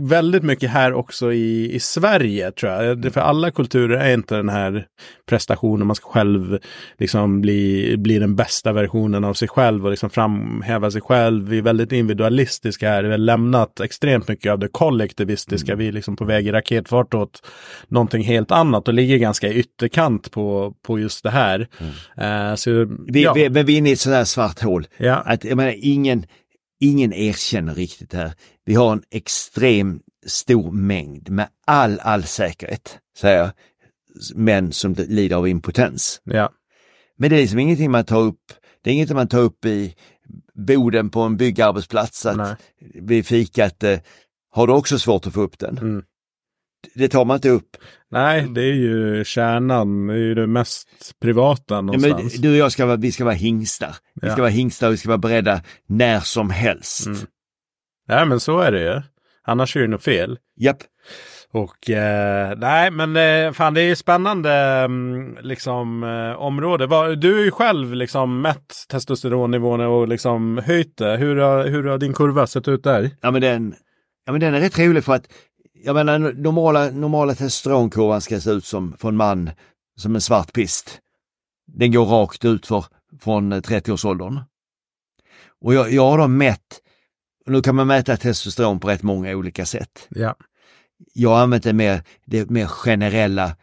[0.00, 2.98] väldigt mycket här också i, i Sverige tror jag.
[3.02, 4.86] Det- För alla kulturer är inte den här
[5.28, 6.58] prestationen, man ska själv
[6.98, 11.48] liksom bli, bli den bästa versionen av sig själv och liksom framhäva sig själv.
[11.48, 15.92] Vi är väldigt individualistiska här, vi har lämnat extremt mycket av det kollektivistiska, vi är
[15.92, 17.46] liksom på väg i raketfart åt
[17.88, 21.68] någonting helt annat och ligger ganska i ytterkant på, på just det här.
[22.16, 22.70] Eh, så,
[23.08, 24.86] Vi, ja, vi, men vi är inne i ett sådant här svart hål.
[24.96, 26.26] ja, Att, jag menar, ingen,
[26.80, 28.32] ingen erkänner riktigt det här.
[28.64, 33.50] Vi har en extrem stor mängd med all, all säkerhet, säger jag,
[34.34, 36.20] män som lider av impotens.
[36.24, 36.52] ja,
[37.16, 39.94] Men det är liksom ingenting man tar upp, det är inget man tar upp i
[40.54, 43.98] boden på en byggarbetsplats att nej, vid fikat, eh,
[44.50, 45.78] har du också svårt att få upp den?
[45.78, 46.02] Mm.
[46.94, 47.76] Det tar man inte upp.
[48.10, 50.88] nej, det är ju kärnan, det är ju det mest
[51.22, 52.32] privata Ja, någonstans.
[52.32, 53.96] men du och jag ska vara, vi ska vara hingstar.
[54.14, 54.42] Vi ska Ja.
[54.42, 57.06] vara hingstar och vi ska vara beredda när som helst.
[57.06, 57.18] Mm.
[58.08, 59.02] Nej, men så är det ju.
[59.46, 60.38] Annars är det nog fel.
[60.60, 60.76] Japp.
[61.52, 66.86] Och eh, nej, men eh, fan det är spännande mm, liksom eh, område.
[66.86, 71.16] Vad- Du är ju själv liksom mätt testosteronnivån och liksom höjt det.
[71.16, 73.10] Hur har, hur har din kurva sett ut där?
[73.20, 73.74] Ja men den,
[74.26, 75.28] ja, men den är rätt rolig för att
[75.86, 79.50] jag menar normala, normala testosteronkurvan ska se ut som för en man
[79.96, 81.00] som en svart pist.
[81.66, 82.84] Den går rakt ut för,
[83.20, 84.40] från eh, 30-årsåldern.
[85.60, 86.80] Och jag, jag har då mätt,
[87.46, 90.06] och nu kan man mäta testosteron på rätt många olika sätt.
[90.08, 90.34] Ja.
[91.12, 93.56] Jag har använt det mer, det mer generella,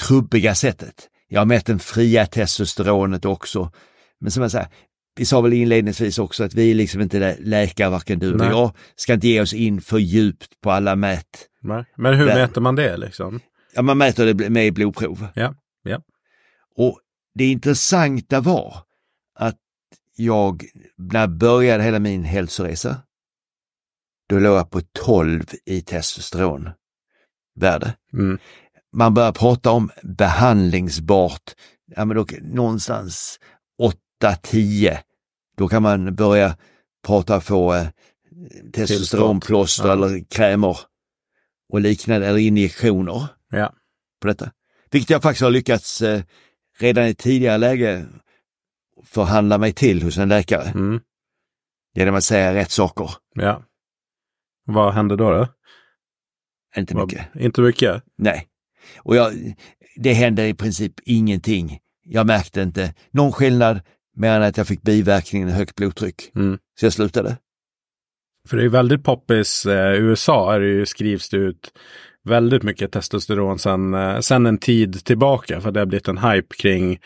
[0.00, 1.08] trubbiga sättet.
[1.28, 3.72] Jag har mätt den fria testosteronet också.
[4.20, 4.68] Men som jag säger,
[5.16, 8.50] vi sa väl inledningsvis också att vi är liksom inte lä- läkare, varken du eller
[8.50, 11.48] jag, ska inte ge oss in för djupt på alla mät.
[11.60, 11.84] Nej.
[11.96, 12.34] Men hur Där.
[12.34, 13.40] mäter man det liksom?
[13.74, 15.26] Ja, man mäter det med blodprov.
[15.34, 16.02] Ja, ja.
[16.76, 17.00] Och
[17.34, 18.76] det intressanta var
[19.38, 19.58] att
[20.16, 20.64] jag,
[20.96, 22.96] när jag började hela min hälsoresa,
[24.28, 26.74] då låg jag på 12 i testosteronvärde.
[28.12, 28.38] Mm.
[28.92, 31.54] Man börjar prata om behandlingsbart,
[31.96, 33.38] ja men då, någonstans
[34.22, 34.98] 8-10.
[35.56, 36.56] Då kan man börja
[37.06, 37.86] prata få eh,
[38.72, 39.92] testosteronplåster Ja.
[39.92, 40.78] eller krämer
[41.72, 43.72] och liknande, eller injektioner Ja.
[44.20, 44.50] på detta.
[44.90, 46.22] Vilket jag faktiskt har lyckats eh,
[46.78, 48.06] redan i tidigare läge
[49.04, 51.00] förhandla mig till hos en läkare Mm.
[51.94, 53.10] genom att säga rätt saker.
[53.34, 53.62] Ja.
[54.64, 55.30] Vad hände då?
[55.30, 55.48] då?
[56.76, 57.26] Inte Vad- mycket.
[57.34, 58.02] Inte mycket?
[58.18, 58.48] Nej.
[58.98, 59.54] Och jag,
[59.96, 61.78] det hände i princip ingenting.
[62.02, 63.80] Jag märkte inte någon skillnad
[64.16, 66.30] mer än att jag fick biverkningen högt blodtryck.
[66.36, 66.58] Mm.
[66.80, 67.36] Så jag slutade.
[68.48, 69.66] För det är väldigt poppis.
[69.66, 71.72] Eh, USA är det ju, skrivs det ut
[72.24, 75.60] väldigt mycket testosteron sen, eh, sen en tid tillbaka.
[75.60, 76.98] För det har blivit en hype kring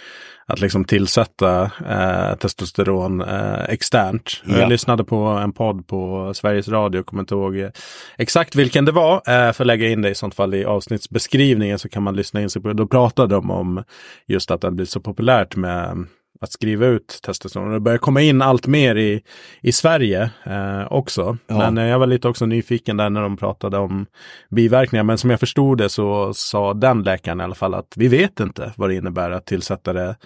[0.47, 4.43] att liksom tillsätta eh, testosteron eh, externt.
[4.45, 4.59] Ja.
[4.59, 7.71] Jag lyssnade på en podd på Sveriges Radio, kommer inte ihåg eh,
[8.19, 9.15] exakt vilken det var.
[9.15, 12.41] Eh, för att lägga in det i sånt fall i avsnittsbeskrivningen så kan man lyssna
[12.41, 12.75] in sig på det.
[12.75, 13.85] Då pratade de om
[14.27, 16.07] just att det har blivit så populärt med
[16.41, 17.73] att skriva ut testosteron.
[17.73, 19.23] Det börjar komma in allt mer i,
[19.63, 21.37] i Sverige eh, också.
[21.47, 21.57] Ja.
[21.59, 24.07] Men eh, jag var lite också nyfiken där när de pratade om
[24.51, 25.05] biverkningar.
[25.05, 28.41] Men som jag förstod det så sa den läkaren i alla fall att vi vet
[28.41, 30.17] inte vad det innebär att tillsätta det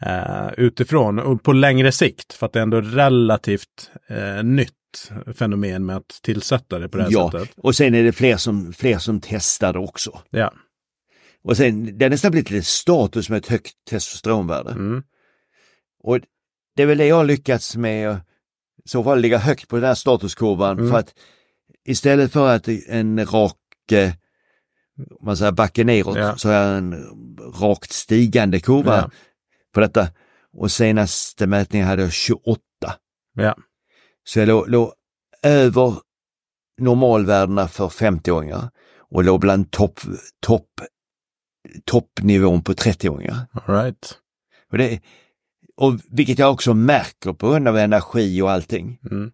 [0.00, 2.32] eh, utifrån och på längre sikt.
[2.32, 4.74] För att det är ändå relativt eh, nytt
[5.38, 7.50] fenomen med att tillsätta det på det här Ja, sättet.
[7.56, 10.20] och sen är det fler som, fler som testade också.
[10.30, 10.52] Ja.
[11.44, 14.70] Och sen, det har nästan blivit lite status med ett högt testosteronvärde.
[14.70, 15.02] Mm.
[16.08, 16.20] Och
[16.76, 18.18] det är väl det jag har lyckats med, att
[18.84, 20.90] i så fall ligga högt på den här statuskurvan Mm.
[20.90, 21.14] för att
[21.88, 23.56] istället för att en rak,
[23.92, 24.12] eh,
[25.20, 26.36] om man säger backe neråt, Ja.
[26.36, 27.04] så är en
[27.60, 29.10] rakt stigande kurva Ja.
[29.74, 30.08] på detta.
[30.52, 32.60] Och senaste mätningen hade jag 28.
[33.34, 33.56] Ja.
[34.24, 34.92] Så jag låg, låg
[35.42, 35.94] över
[36.80, 40.00] normalvärdena för 50-åringar och låg bland topp,
[40.40, 40.68] topp,
[41.84, 43.46] toppnivån på 30-åringar.
[43.52, 44.18] All right.
[44.72, 45.00] Och, det,
[45.78, 48.98] och vilket jag också märker på grund av energi och allting.
[49.10, 49.30] Mm.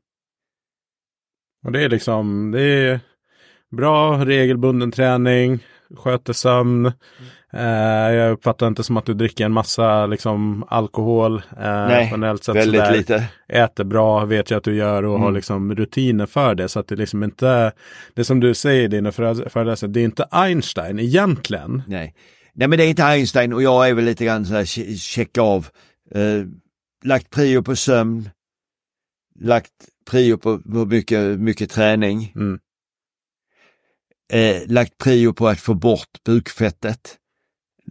[1.66, 3.00] Och det är liksom, det är
[3.76, 5.58] bra regelbunden träning,
[5.96, 6.86] sköter sömn.
[7.52, 7.62] Eh,
[8.14, 11.36] jag uppfattar inte som att du dricker en massa liksom, alkohol.
[11.36, 12.96] Eh, Nej, generellt sett Väldigt sådär.
[12.96, 13.24] lite.
[13.48, 15.34] Äter bra, vet jag att du gör och har Mm.
[15.34, 16.68] liksom rutiner för det.
[16.68, 17.72] Så att det liksom inte,
[18.14, 21.82] det som du säger i dina före- föreläsningar, det är inte Einstein egentligen.
[21.86, 22.14] Nej.
[22.54, 25.42] Nej men det är inte Einstein och jag är väl lite grann sådär che- checka
[25.42, 25.68] av.
[26.10, 26.46] Eh,
[27.04, 28.30] lagt prio på sömn.
[29.40, 32.32] Lagt prio på, på mycket, mycket träning.
[32.34, 32.60] Mm.
[34.32, 37.18] Eh, lagt prio på att få bort bukfettet.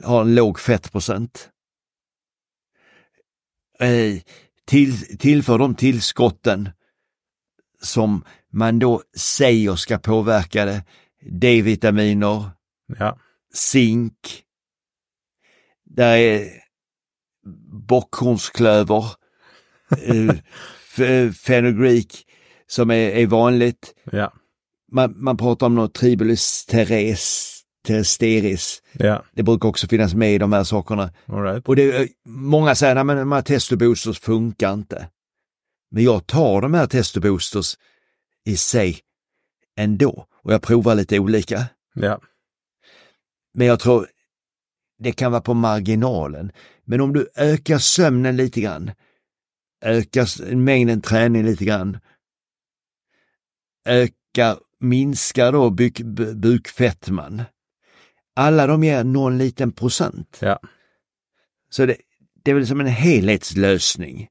[0.04, 1.50] Ha en låg fettprocent.
[3.80, 4.22] Eh,
[4.66, 6.70] till, tillför de tillskotten
[7.82, 10.84] som man då säger ska påverka det.
[11.32, 12.52] D-vitaminer,
[13.00, 13.20] Ja,
[13.54, 14.44] zink.
[15.84, 16.63] Där är
[17.88, 19.06] bockhornsklöver,
[19.98, 20.30] eh,
[20.98, 22.26] f- fenugreek
[22.68, 23.94] som är, är vanligt.
[24.12, 24.34] ja,
[24.92, 27.60] Man, man pratar om något tribulus teres,
[28.20, 28.82] teres.
[28.94, 31.12] ja, Det brukar också finnas med i de här sakerna.
[31.28, 31.68] right.
[31.68, 35.10] Och det, är- många säger att de här testoboosters funkar inte.
[35.92, 37.78] Men jag tar de här testoboosters
[38.46, 39.00] i sig
[39.78, 41.66] ändå och jag provar lite olika.
[41.96, 42.22] Ja,
[43.54, 44.08] Men jag tror
[45.00, 46.52] det kan vara på marginalen.
[46.86, 48.92] Men om du ökar sömnen lite grann,
[49.82, 52.00] ökar mängden träning lite grann,
[53.86, 57.42] ökar, minskar då buk, bu- bukfettman.
[58.36, 60.38] Alla de ger någon liten procent.
[60.42, 60.60] ja.
[61.70, 61.98] Så det,
[62.44, 64.28] det är väl som en helhetslösning.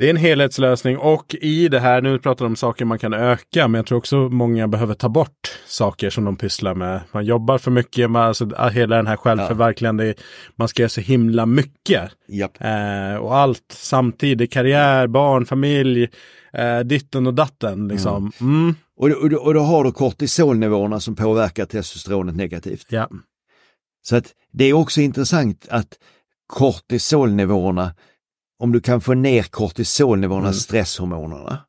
[0.00, 3.12] Det är en helhetslösning och i det här, nu pratar de om saker man kan
[3.14, 7.00] öka, men jag tror också många behöver ta bort saker som de pysslar med.
[7.12, 10.14] Man jobbar för mycket, man, alltså, hela den här självförverkligande,
[10.56, 12.10] man ska göra så himla mycket.
[12.60, 16.08] Eh, och allt samtidigt, karriär, barn, familj,
[16.52, 18.32] eh, ditten och datten liksom.
[18.40, 18.74] Mm.
[18.96, 22.86] Och, då- och, då- och då har du kortisolnivåerna som påverkar testosteronet negativt.
[22.88, 23.08] Ja,
[24.02, 25.88] Så att det är också intressant att
[26.46, 27.94] kortisolnivåerna,
[28.60, 30.54] om du kan få ner kortisolnivåerna, Mm.
[30.54, 31.64] stresshormonerna.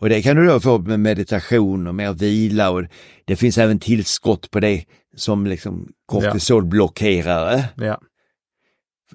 [0.00, 2.84] Och det kan du då få med meditation och mer vila och
[3.24, 4.84] det finns även tillskott på det
[5.16, 7.64] som liksom kortisolblockerare.
[7.76, 8.00] ja,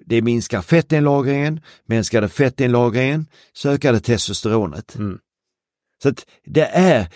[0.06, 4.96] Det minskar fettinlagringen, minskar det fettinlagringen så ökar det testosteronet.
[4.96, 5.20] Mm.
[6.04, 7.08] Så att det är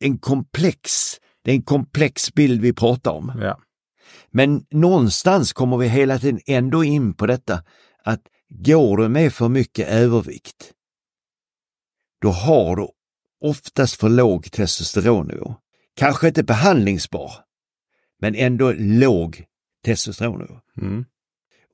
[0.00, 0.90] en komplex,
[1.44, 3.32] det är en komplex bild vi pratar om.
[3.42, 3.60] ja.
[4.30, 7.62] Men någonstans kommer vi hela tiden ändå in på detta
[8.04, 8.20] att
[8.58, 10.72] går du med för mycket övervikt,
[12.20, 12.88] då har du
[13.40, 15.54] oftast för låg testosteronnivå.
[15.96, 17.32] Kanske inte behandlingsbar,
[18.20, 19.44] men ändå låg
[19.84, 20.60] testosteronnivå.
[20.80, 21.04] Mm.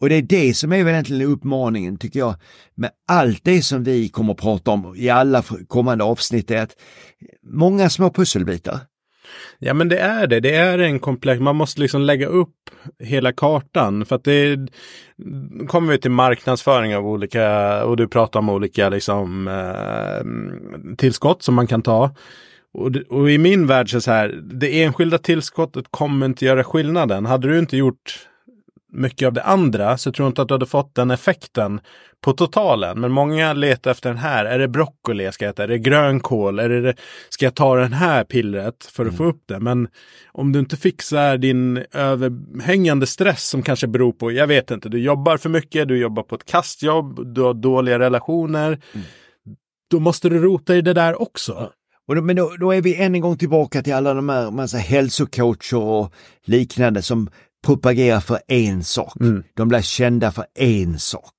[0.01, 2.35] Och det är det som är väl egentligen uppmaningen tycker jag
[2.75, 6.77] med allt det som vi kommer att prata om i alla kommande avsnitt är att
[7.43, 8.81] många små pusselbitar.
[9.59, 10.41] Ja men det är det.
[10.41, 12.55] Det är en komplex, man måste liksom lägga upp
[13.03, 14.05] hela kartan.
[14.07, 14.59] För att det
[15.69, 21.55] kommer vi till marknadsföring av olika, och du pratar om olika liksom eh, tillskott som
[21.55, 22.15] man kan ta.
[22.75, 26.27] Och, det- och i min värld så är det så här, det enskilda tillskottet kommer
[26.27, 27.27] inte göra skillnaden.
[27.27, 28.27] Hade du inte gjort
[28.93, 31.81] mycket av det andra så tror jag inte att du hade fått den effekten
[32.21, 33.01] på totalen.
[33.01, 34.45] Men många letar efter den här.
[34.45, 35.63] Är det broccoli jag ska äta?
[35.63, 36.59] Är det grönkål?
[36.59, 36.95] Är det,
[37.29, 39.61] ska jag ta den här pillret för att få upp det?
[39.61, 39.89] Men
[40.33, 44.99] om du inte fixar din överhängande stress som kanske beror på, jag vet inte, du
[44.99, 48.79] jobbar för mycket, du jobbar på ett kastjobb, du har dåliga relationer.
[49.91, 51.71] Då måste du rota i det där också.
[52.09, 54.51] Och då, men då, då är vi än en gång tillbaka till alla de här
[54.51, 57.31] massa hälsocoacher och liknande som
[57.67, 59.13] propagerar för en sak.
[59.55, 61.35] De blir kända för en sak.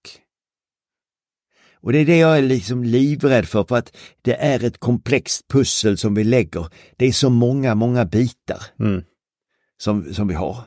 [1.83, 5.47] Och det är det jag är liksom livrädd för, för att det är ett komplext
[5.47, 6.67] pussel som vi lägger.
[6.97, 9.03] Det är så många, många bitar Mm.
[9.77, 10.57] som, som vi har.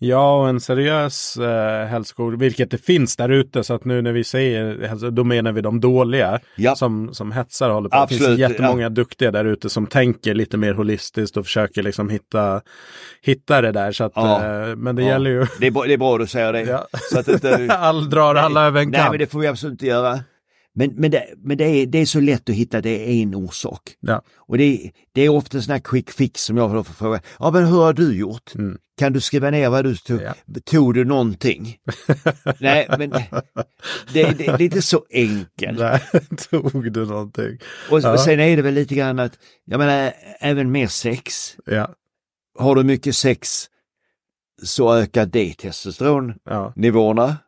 [0.00, 3.64] Ja, och en seriös eh, hälsokod, vilket det finns där ute.
[3.64, 6.76] Så att nu när vi säger då menar vi de dåliga Ja.
[6.76, 7.96] som, som hetsar och håller på.
[7.96, 12.10] det Absolut, finns jättemånga duktiga där ute som tänker lite mer holistiskt och försöker liksom
[12.10, 12.60] hitta,
[13.22, 13.92] hitta det där.
[13.92, 14.44] Så att, Ja.
[14.68, 15.08] eh, men det Ja.
[15.08, 16.60] gäller ju, Det är, bra, det är bra du säger det.
[16.68, 16.86] Ja.
[17.12, 19.10] Så att inte, all drar alla över en Nej, kam.
[19.10, 20.20] men det får vi absolut inte göra.
[20.78, 23.34] Men, men, det, men det, är, det är så lätt att hitta, det är en
[23.34, 23.96] orsak.
[24.00, 24.22] Ja.
[24.36, 27.76] Och det, det är ofta här quick fix som jag får fråga, ja men hur
[27.76, 28.54] har du gjort?
[28.54, 28.78] Mm.
[28.98, 30.22] Kan du skriva ner vad du tog?
[30.22, 30.34] Ja.
[30.64, 31.76] Tog du någonting?
[32.60, 33.28] Nej, men det,
[34.12, 35.78] det, är inte så enkelt.
[35.78, 36.02] Där
[36.50, 37.58] tog du någonting.
[37.90, 38.12] Och, Ja.
[38.12, 41.56] och sen är det väl lite grann att, jag menar, även mer sex.
[41.66, 41.94] Ja,
[42.58, 43.66] Har du mycket sex
[44.62, 47.24] så ökar det testosteronnivåerna.
[47.24, 47.47] ja.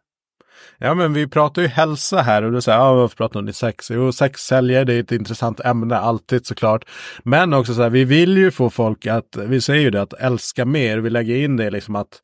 [0.83, 3.91] Ja men vi pratar ju hälsa här och du säger, ja varför pratar ni sex?
[3.91, 6.85] Jo, sex säljer, det är ett intressant ämne alltid såklart.
[7.23, 10.13] Men också så här, vi vill ju få folk att, vi säger ju det, att
[10.13, 10.99] älska mer.
[10.99, 12.23] Vi lägger in det liksom att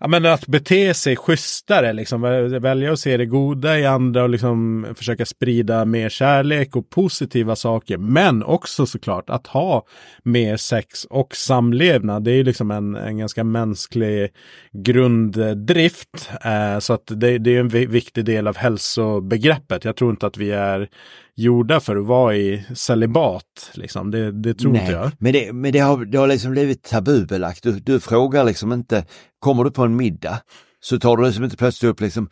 [0.00, 2.22] Ja men att bete sig schysstare, liksom
[2.60, 7.56] välja att se det goda i andra och liksom försöka sprida mer kärlek och positiva
[7.56, 7.98] saker.
[7.98, 9.86] Men också såklart att ha
[10.22, 12.24] mer sex och samlevnad.
[12.24, 14.30] Det är ju liksom en, en ganska mänsklig
[14.72, 16.30] grunddrift.
[16.44, 19.84] Eh, så att det, det är en viktig del av hälsobegreppet.
[19.84, 20.88] Jag tror inte att vi är
[21.38, 23.70] gjorda för att vara i celibat.
[23.74, 24.10] Liksom.
[24.10, 25.10] Det, det tror inte jag.
[25.18, 27.62] men, det, men det, har, det har liksom blivit tabubelagt.
[27.62, 29.04] Du, du frågar liksom inte,
[29.38, 30.40] kommer du på en middag
[30.80, 32.28] så tar du liksom inte plötsligt upp liksom,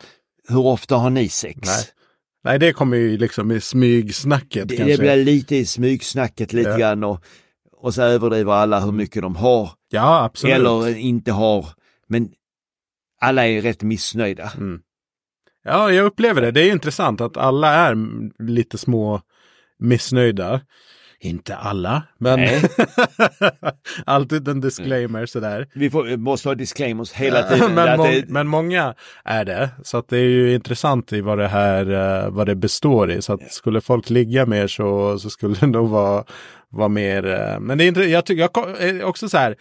[0.49, 1.59] hur ofta har ni sex?
[1.65, 1.85] Nej,
[2.45, 6.77] Nej, det kommer ju liksom i smygsnacket Det, det blir lite i smygsnacket lite Ja.
[6.77, 7.25] grann och,
[7.77, 10.55] och så överdriver alla hur mycket de har Ja, absolut.
[10.57, 11.67] eller inte har.
[12.09, 12.29] Men
[13.21, 14.53] alla är rätt missnöjda.
[15.67, 16.51] Ja, jag upplever det.
[16.51, 17.97] Det är intressant att alla är
[18.43, 19.21] lite små
[19.79, 20.61] missnöjda.
[21.21, 22.41] Inte alla, men
[24.07, 25.69] alltid en disclaimer sådär.
[25.75, 27.75] Vi får, måste ha disclaimers hela tiden.
[27.75, 29.71] men, må- det- men många är det.
[29.83, 31.93] Så att det är ju intressant i vad det här
[32.25, 33.23] eh, vad det består i.
[33.23, 36.25] Så att skulle folk ligga mer så, så skulle det nog vara,
[36.69, 37.27] vara mer.
[37.27, 38.49] eh, Men det är inte, jag tycker
[38.87, 39.57] jag också så här.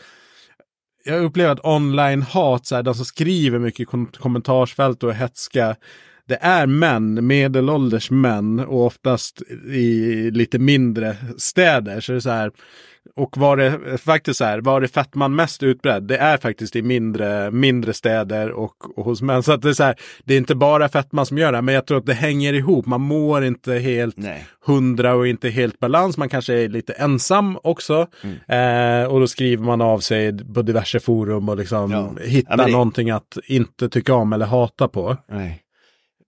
[1.07, 5.13] Jag upplever att online-hat, så här, de som skriver mycket i kom- kommentarsfält och är
[5.13, 5.75] hetska.
[6.27, 11.99] Det är män, medelålders män och oftast i lite mindre städer.
[11.99, 12.51] Så det är så här,
[13.15, 16.03] och var det faktiskt så här, var är fetman mest utbredd?
[16.03, 19.43] Det är faktiskt i mindre, mindre städer och, och hos män.
[19.43, 21.75] Så att det är så här, det är inte bara fetman som gör det, men
[21.75, 22.85] jag tror att det hänger ihop.
[22.85, 24.45] Man mår inte helt Nej.
[24.65, 26.17] hundra och inte helt balans.
[26.17, 28.07] Man kanske är lite ensam också.
[28.23, 29.03] Mm.
[29.03, 32.11] Eh, och då skriver man av sig på diverse forum och liksom Ja.
[32.25, 35.17] hittar Ja, det- någonting att inte tycka om eller hata på.
[35.31, 35.61] Nej.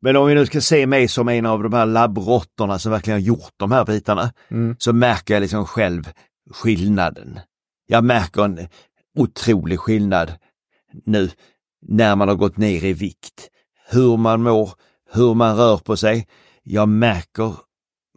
[0.02, 3.20] Men om vi nu ska se mig som en av de här labbrottorna som verkligen
[3.20, 4.76] har gjort de här bitarna, Mm.
[4.80, 6.10] så märker jag liksom själv
[6.52, 7.40] skillnaden.
[7.88, 8.68] Jag märker en
[9.18, 10.32] otrolig skillnad
[11.06, 11.30] nu
[11.82, 13.50] när man har gått ner i vikt.
[13.90, 14.72] Hur man mår,
[15.14, 16.28] hur man rör på sig.
[16.64, 17.56] Jag märker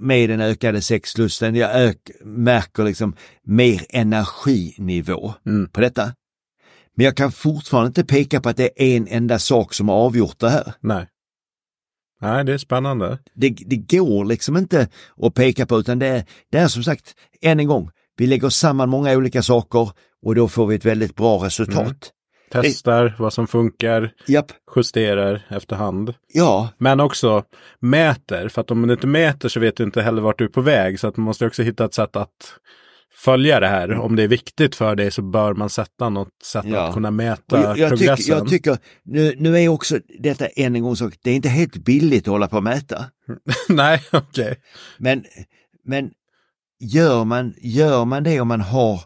[0.01, 5.69] med den ökade sexlusten, jag märker liksom mer energinivå Mm.
[5.69, 6.15] på detta.
[6.95, 9.97] Men jag kan fortfarande inte peka på att det är en enda sak som har
[9.97, 10.75] avgjort det här.
[10.81, 11.07] Nej.
[12.21, 13.19] Nej, det är spännande.
[13.35, 17.15] Det, det går liksom inte att peka på utan det är, det är som sagt,
[17.41, 17.91] än en gång,
[18.21, 19.91] vi lägger samman många olika saker
[20.23, 22.11] och då får vi ett väldigt bra resultat.
[22.53, 24.53] Testar vad som funkar, Japp.
[24.77, 26.15] justerar efterhand.
[26.33, 27.45] Ja, Men också
[27.81, 30.49] mäter, för att om du inte mäter så vet du inte heller vart du är
[30.49, 31.01] på väg.
[31.01, 32.55] Så att man måste också hitta ett sätt att
[33.15, 33.93] följa det här.
[33.95, 36.81] Om det är viktigt för dig så bör man sätta något sätt Ja.
[36.89, 38.17] att kunna mäta jag, jag, progressen.
[38.17, 41.49] tycker, jag tycker, nu, nu är också detta än en gång så, det är inte
[41.49, 43.05] helt billigt att hålla på och mäta.
[43.69, 44.57] Nej, okej.
[44.99, 45.25] Men,
[45.85, 46.11] men
[46.81, 49.01] gör, man, gör man det om man har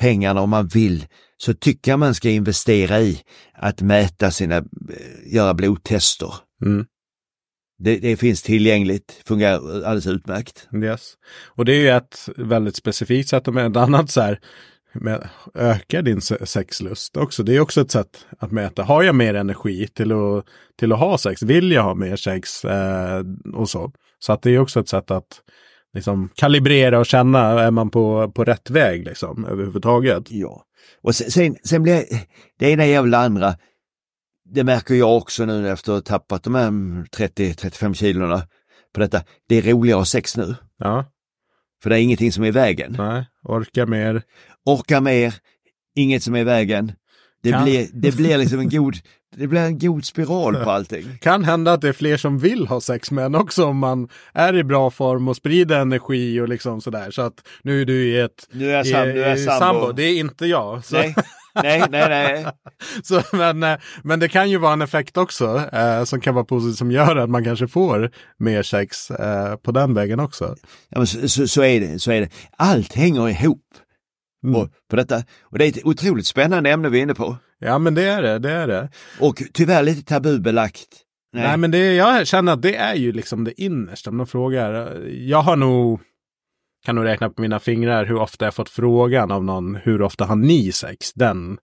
[0.00, 1.06] pengarna och man vill
[1.36, 3.22] så tycker jag man ska investera i
[3.54, 6.34] att mäta sina, eh, göra blodtester.
[6.62, 6.86] Mm.
[7.78, 10.68] Det, det finns tillgängligt, fungerar alldeles utmärkt.
[10.74, 11.14] Yes.
[11.46, 13.66] Och det är ju ett väldigt specifikt sätt mäta.
[13.66, 14.40] Ett annat så här,
[14.94, 17.42] med, ökar din se- sexlust också.
[17.42, 18.82] Det är också ett sätt att mäta.
[18.82, 20.44] Har jag mer energi till att,
[20.78, 21.42] till att ha sex?
[21.42, 22.64] Vill jag ha mer sex?
[22.64, 23.24] Eh,
[23.54, 23.92] och så.
[24.18, 25.40] Så att det är också ett sätt att
[25.96, 30.30] liksom kalibrera och känna, är man på, på rätt väg liksom överhuvudtaget?
[30.30, 30.62] Ja.
[31.02, 32.04] Och sen, sen, sen blir
[32.58, 33.54] det ena jävla andra.
[34.54, 38.42] Det märker jag också nu efter att ha tappat de här 30-35 kilona
[38.94, 39.22] på detta.
[39.48, 40.54] Det är roligare att ha sex nu.
[40.78, 41.04] Ja,
[41.82, 42.94] För det är ingenting som är i vägen.
[42.98, 44.22] nej, orka mer.
[44.64, 45.34] Orka mer,
[45.96, 46.92] inget som är i vägen.
[47.46, 48.94] Det, Kan- blir, det blir liksom en god,
[49.36, 51.04] det blir en god spiral på allting.
[51.20, 54.08] Kan hända att det är fler som vill ha sex med en också om man
[54.34, 57.10] är i bra form och sprider energi och liksom sådär.
[57.10, 59.44] Så att nu är du i ett Nu är jag, sam, nu är jag i-
[59.44, 59.92] sambo.
[59.92, 60.84] Det är inte jag.
[60.84, 61.14] Så, Nej,
[61.62, 62.46] nej, nej, nej.
[63.02, 66.44] så, men, eh, men det kan ju vara en effekt också eh, som kan vara
[66.44, 70.56] positiv som gör att man kanske får mer sex eh, på den vägen också.
[70.88, 72.28] Ja, men så, så, så, är det, så är det.
[72.56, 73.62] Allt hänger ihop
[74.46, 74.60] Mm.
[74.60, 75.22] på, på detta.
[75.42, 77.36] Och det är ett otroligt spännande ämne vi är inne på.
[77.58, 78.88] Ja men det är det, det är det.
[79.20, 80.86] Och tyvärr lite tabubelagt.
[81.32, 84.10] Nej, men det, jag känner att det är ju liksom det innersta.
[84.10, 85.00] Om de frågar.
[85.08, 86.00] Jag har nog,
[86.86, 90.24] kan nog räkna på mina fingrar hur ofta jag fått frågan av någon, hur ofta
[90.24, 91.12] har ni sex?
[91.12, 91.58] Den.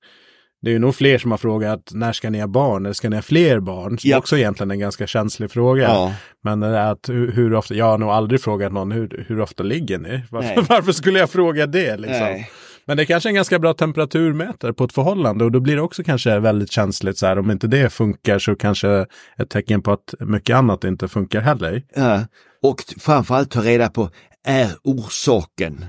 [0.62, 2.86] Det är ju nog fler som har frågat, när ska ni ha barn?
[2.86, 4.00] Eller ska ni ha fler barn?
[4.00, 4.18] Som Ja.
[4.18, 5.84] också egentligen är en ganska känslig fråga.
[5.84, 6.14] Ja.
[6.44, 9.98] Men att hur, hur ofta, jag har nog aldrig frågat någon, hur, hur ofta ligger
[9.98, 10.10] ni?
[10.10, 10.26] Nej.
[10.32, 12.20] Varför, varför skulle jag fråga det liksom?
[12.20, 12.50] Nej.
[12.86, 15.76] Men det är kanske är en ganska bra temperaturmätare på ett förhållande och då blir
[15.76, 17.40] det också kanske väldigt känsligt så här.
[17.40, 19.06] Om inte det funkar så kanske
[19.38, 21.84] ett tecken på att mycket annat inte funkar heller.
[21.96, 22.26] Ja.
[22.62, 24.10] Och framförallt ta reda på,
[24.44, 25.86] är orsaken?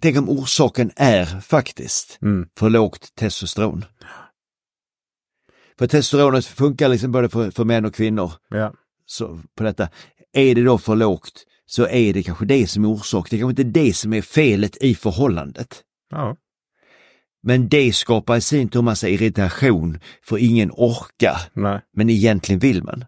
[0.00, 2.48] Tänk om orsaken är faktiskt Mm.
[2.58, 3.84] för lågt testosteron.
[5.78, 8.32] För testosteronet funkar liksom både för, för män och kvinnor.
[8.50, 8.72] Ja.
[9.06, 9.88] Så på detta.
[10.32, 13.30] Är det då för lågt så är det kanske det som är orsak.
[13.30, 15.82] Det är kanske inte det som är felet i förhållandet.
[16.10, 16.36] Ja.
[17.42, 21.40] Men det skapar i sin tur massa irritation för ingen orkar.
[21.52, 21.80] Nej.
[21.92, 23.04] Men egentligen vill man.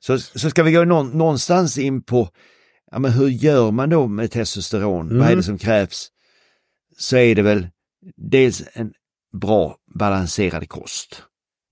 [0.00, 2.28] Så, så ska vi gå någon, någonstans in på,
[2.90, 5.08] ja men hur gör man då med testosteron?
[5.08, 5.36] Vad är Mm.
[5.36, 6.08] det som krävs?
[6.96, 7.68] Så är det väl
[8.16, 8.92] dels en
[9.40, 11.22] bra balanserad kost.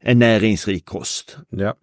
[0.03, 1.39] En näringsrik kost.
[1.51, 1.75] Ja.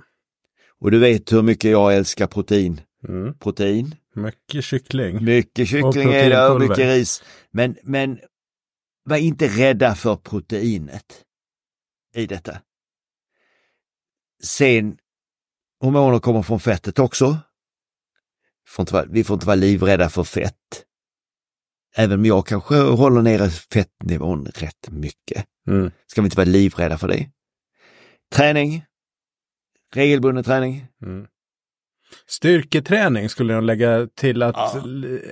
[0.79, 2.81] Och du vet hur mycket jag älskar protein.
[3.07, 3.33] Mm.
[3.37, 5.23] Protein, Mycket kyckling.
[5.23, 7.23] mycket kyckling är det och mycket ris.
[7.51, 8.19] Men, men
[9.03, 11.23] var inte rädda för proteinet
[12.15, 12.61] i detta.
[14.43, 14.97] Sen,
[15.81, 17.37] hormoner kommer från fettet också.
[19.07, 20.83] Vi får inte vara livrädda för fett.
[21.95, 25.45] Även om jag kanske håller nere fettnivån rätt mycket.
[25.67, 25.91] Mm.
[26.07, 27.29] Ska vi inte vara livrädda för det.
[28.31, 28.85] Träning.
[29.93, 30.87] Regelbunden träning.
[31.01, 31.27] Mm.
[32.27, 34.81] Styrketräning skulle jag lägga till att Ja.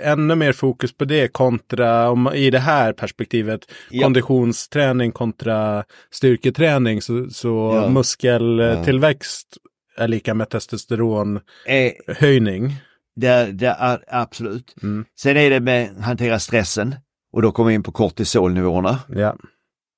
[0.01, 3.61] ännu mer fokus på det kontra om, i det här perspektivet.
[3.89, 4.03] Ja.
[4.03, 7.89] Konditionsträning kontra styrketräning så, så Ja.
[7.89, 9.57] muskeltillväxt
[9.97, 12.65] är lika med testosteronhöjning.
[12.65, 12.71] Eh,
[13.15, 14.75] det, det är absolut.
[14.83, 15.05] Mm.
[15.19, 16.95] Sen är det med hantera stressen
[17.33, 18.99] och då kommer vi in på kortisolnivåerna.
[19.09, 19.35] Ja.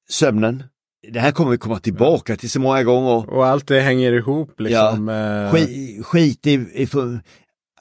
[0.10, 0.64] Sömnen.
[1.12, 3.30] Det här kommer vi komma tillbaka till så många gånger.
[3.30, 5.10] Och allt det hänger ihop liksom.
[5.10, 6.88] eh, Skit, skit i, i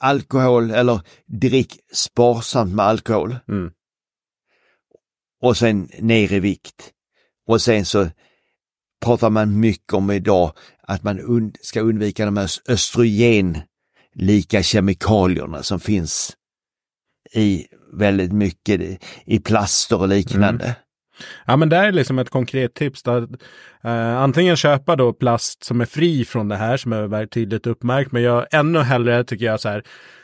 [0.01, 3.35] alkohol eller drick sparsamt med alkohol.
[3.47, 3.71] Mm.
[5.41, 6.91] Och sen ner i vikt.
[7.47, 8.09] Och sen så
[9.05, 10.51] pratar man mycket om idag
[10.81, 16.33] att man und ska undvika de här östrogenlika kemikalierna som finns
[17.33, 20.75] i väldigt mycket i plaster och liknande.
[21.45, 23.03] Ja men det är liksom ett konkret tips.
[23.03, 23.27] Där,
[23.83, 27.67] eh, antingen köpa då plast som är fri från det här som är väldigt tydligt
[27.67, 28.11] uppmärkt.
[28.11, 29.83] Men jag ännu hellre tycker jag så här.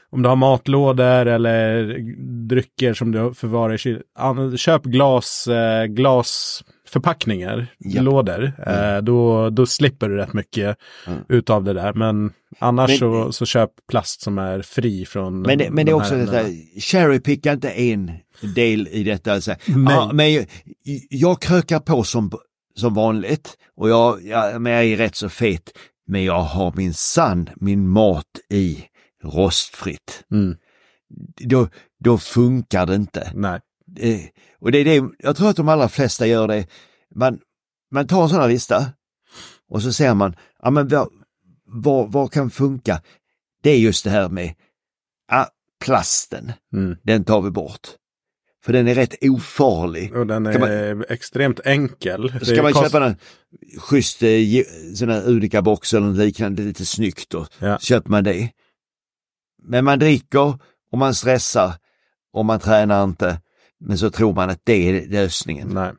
[0.09, 1.83] Om du har matlådor eller
[2.47, 4.01] drycker som du förvarar i kyl.
[4.57, 6.63] Köp glas, eh, glas
[6.93, 8.03] förpackningar, Japp.
[8.03, 8.95] lådor, Mm.
[8.95, 10.77] eh, då, då slipper du rätt mycket
[11.07, 11.19] Mm.
[11.29, 11.93] utav det där.
[11.93, 15.91] Men annars Men- så, så köp plast som är fri från Men det, men det
[15.91, 16.59] är också detta, ämnena.
[16.79, 18.11] cherrypicka inte en
[18.55, 19.33] del i detta.
[19.33, 19.95] Alltså, Nej.
[19.95, 20.45] ja, men jag,
[21.09, 22.31] jag krökar på som,
[22.75, 25.71] som vanligt och jag, jag, men jag är rätt så fet.
[26.07, 28.83] Men jag har min sann min mat i
[29.23, 30.23] rostfritt.
[30.31, 30.55] Mm,
[31.45, 31.67] Då,
[32.03, 33.31] då funkar det inte.
[33.35, 33.59] nej.
[34.59, 36.67] Och det är det, jag tror att de allra flesta gör det.
[37.15, 37.39] Man,
[37.91, 38.85] man tar en sån här lista
[39.69, 41.09] och så ser man, ja men vad,
[41.65, 43.01] vad, vad kan funka?
[43.63, 44.53] Det är just det här med
[45.31, 45.45] ah,
[45.85, 46.95] plasten, Mm.
[47.03, 47.87] den tar vi bort.
[48.65, 50.15] För den är rätt ofarlig.
[50.15, 50.59] Och den är
[50.95, 52.33] man- extremt enkel.
[52.45, 53.15] Ska man kost- köpa en
[53.79, 54.29] schysst eh,
[54.95, 57.77] sån här Unica-box eller liknande, lite snyggt då, Ja.
[57.79, 58.49] köper man det.
[59.63, 60.59] Men man dricker
[60.91, 61.73] och man stressar
[62.33, 63.41] och man tränar inte.
[63.83, 65.69] Men så tror man att det är lösningen.
[65.73, 65.91] Nej.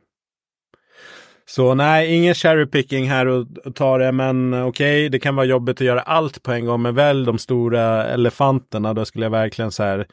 [1.47, 5.45] Så nej, ingen cherry picking här och, och ta det, men okej, det kan vara
[5.45, 9.31] jobbigt att göra allt på en gång, men väl de stora elefanterna, då skulle jag
[9.31, 10.07] verkligen så här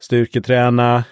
[0.00, 1.04] styrketräna,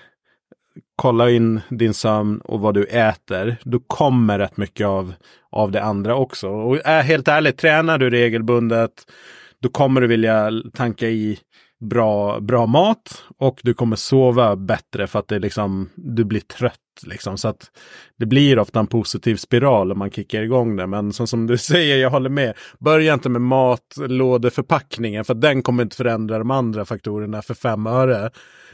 [0.97, 3.57] kolla in din sömn och vad du äter.
[3.65, 5.15] Då kommer rätt mycket av,
[5.51, 6.49] av det andra också.
[6.49, 8.93] Och äh, helt ärligt, tränar du regelbundet,
[9.63, 11.39] då kommer du vilja tanka i
[11.81, 16.77] bra, bra mat och du kommer sova bättre för att det liksom, du blir trött.
[17.03, 17.39] Liksom.
[17.39, 17.71] Så att
[18.19, 20.87] det blir ofta en positiv spiral om man kickar igång det.
[20.87, 22.55] Men som, som du säger, jag håller med.
[22.79, 28.31] Börja inte med matlådeförpackningen för den kommer inte förändra de andra faktorerna för fem öre.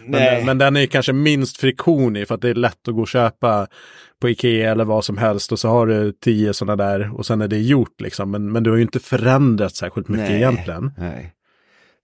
[0.07, 3.01] Men, men den är kanske minst friktion i för att det är lätt att gå
[3.01, 3.67] och köpa
[4.21, 7.41] på Ikea eller vad som helst och så har du tio sådana där och sen
[7.41, 8.31] är det gjort liksom.
[8.31, 10.37] Men, men du har ju inte förändrat särskilt mycket Nej.
[10.37, 10.93] egentligen.
[10.99, 11.36] Nej.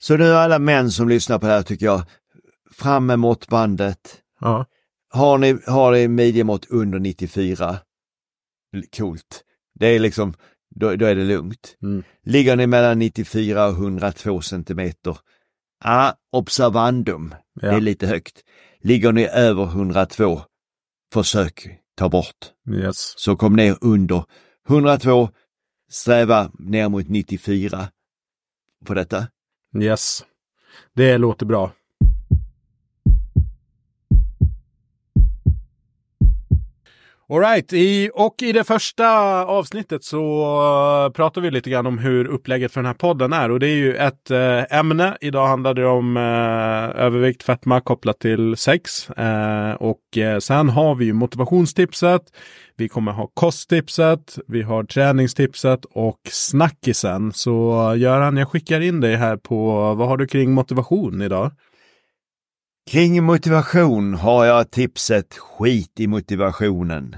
[0.02, 2.02] Så nu alla män som lyssnar på det här tycker jag,
[2.70, 4.20] fram med måttbandet.
[4.40, 4.66] Ja.
[5.08, 7.78] Har ni, har ni midjemått under 94,
[8.96, 9.44] coolt.
[9.74, 10.34] Det är liksom,
[10.74, 11.76] då, då är det lugnt.
[11.82, 12.02] Mm.
[12.22, 15.18] Ligger ni mellan 94 och 102 centimeter,
[15.84, 17.72] ah, observandum, det Ja.
[17.72, 18.42] är lite högt.
[18.80, 20.40] Ligger ni över 102,
[21.12, 22.52] försök ta bort.
[22.70, 23.14] Yes.
[23.18, 24.24] Så kom ner under
[24.68, 25.28] 102,
[25.90, 27.88] sträva ner mot 94
[28.86, 29.26] på detta.
[29.80, 30.24] Yes.
[30.94, 31.70] Det låter bra.
[37.32, 39.08] Alright, i, och i det första
[39.44, 40.42] avsnittet så
[41.06, 43.50] uh, pratar vi lite grann om hur upplägget för den här podden är.
[43.50, 45.16] Och det är ju ett eh, ämne.
[45.20, 49.10] Idag handlar det om eh, övervikt, fetma kopplat till sex.
[49.10, 52.22] Eh, och eh, sen har vi ju motivationstipset.
[52.76, 57.32] Vi kommer ha kosttipset, vi har träningstipset och snackisen.
[57.32, 61.50] Så uh, Göran, jag skickar in dig här på vad har du kring motivation idag?
[62.90, 67.16] Kring motivation har jag tipset skit i motivationen.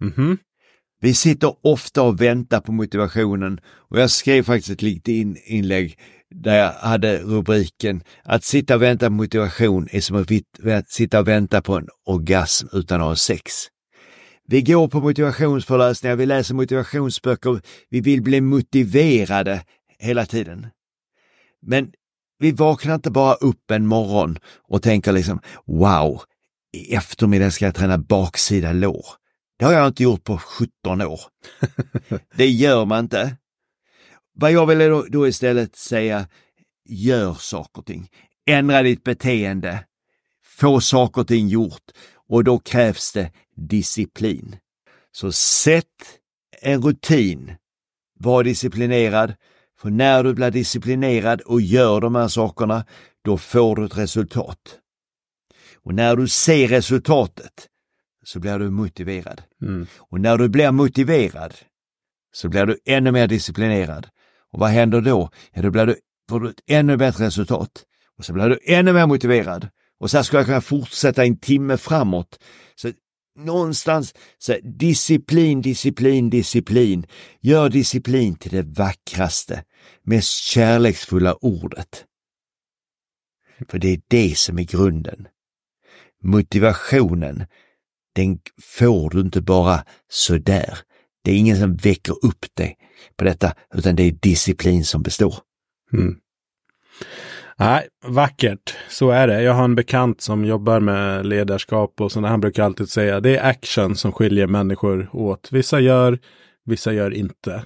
[0.00, 0.38] Mhm.
[1.00, 5.98] Vi sitter ofta och väntar på motivationen och jag skrev faktiskt ett litet in inlägg
[6.30, 10.26] där jag hade rubriken att sitta och vänta på motivation är som
[10.72, 13.52] att sitta och vänta på en orgasm utan att ha sex.
[14.48, 19.62] Vi går på motivationsföreläsningar, vi läser motivationsböcker, vi vill bli motiverade
[19.98, 20.66] hela tiden.
[21.62, 21.92] Men
[22.38, 26.22] vi vaknar inte bara upp en morgon och tänker liksom wow,
[26.72, 29.06] i eftermiddag ska jag träna baksida lår.
[29.58, 31.20] Det har jag inte gjort på 17 år.
[32.36, 33.36] Det gör man inte.
[34.34, 36.28] Vad jag vill då, då istället säga,
[36.88, 38.08] gör saker och ting.
[38.46, 39.84] Ändra ditt beteende.
[40.44, 41.82] Få saker och ting gjort
[42.28, 44.56] och då krävs det disciplin.
[45.12, 45.84] Så sätt
[46.62, 47.54] en rutin.
[48.18, 49.34] Var disciplinerad.
[49.80, 52.84] För när du blir disciplinerad och gör de här sakerna,
[53.24, 54.78] då får du ett resultat.
[55.82, 57.68] Och när du ser resultatet
[58.24, 59.42] så blir du motiverad.
[59.62, 59.86] Mm.
[59.98, 61.54] Och när du blir motiverad
[62.32, 64.08] så blir du ännu mer disciplinerad.
[64.52, 65.30] Och vad händer då?
[65.52, 65.96] Ja, då blir du,
[66.28, 67.84] får du ett ännu bättre resultat.
[68.18, 69.68] Och så blir du ännu mer motiverad.
[70.00, 72.38] Och så här skulle jag kunna fortsätta en timme framåt.
[72.74, 72.92] Så
[73.36, 77.06] någonstans, så här, disciplin, disciplin, disciplin.
[77.40, 79.64] Gör disciplin till det vackraste,
[80.02, 82.04] mest kärleksfulla ordet.
[83.68, 85.28] För det är det som är grunden.
[86.22, 87.46] Motivationen,
[88.14, 90.78] den får du inte bara sådär.
[91.24, 92.76] Det är ingen som väcker upp dig
[93.16, 95.34] på detta, utan det är disciplin som består.
[95.92, 96.16] Mm.
[97.58, 98.76] Nej, vackert.
[98.88, 99.42] Så är det.
[99.42, 102.28] Jag har en bekant som jobbar med ledarskap och sådana.
[102.28, 105.48] Han brukar alltid säga det är action som skiljer människor åt.
[105.52, 106.18] Vissa gör,
[106.64, 107.64] vissa gör inte.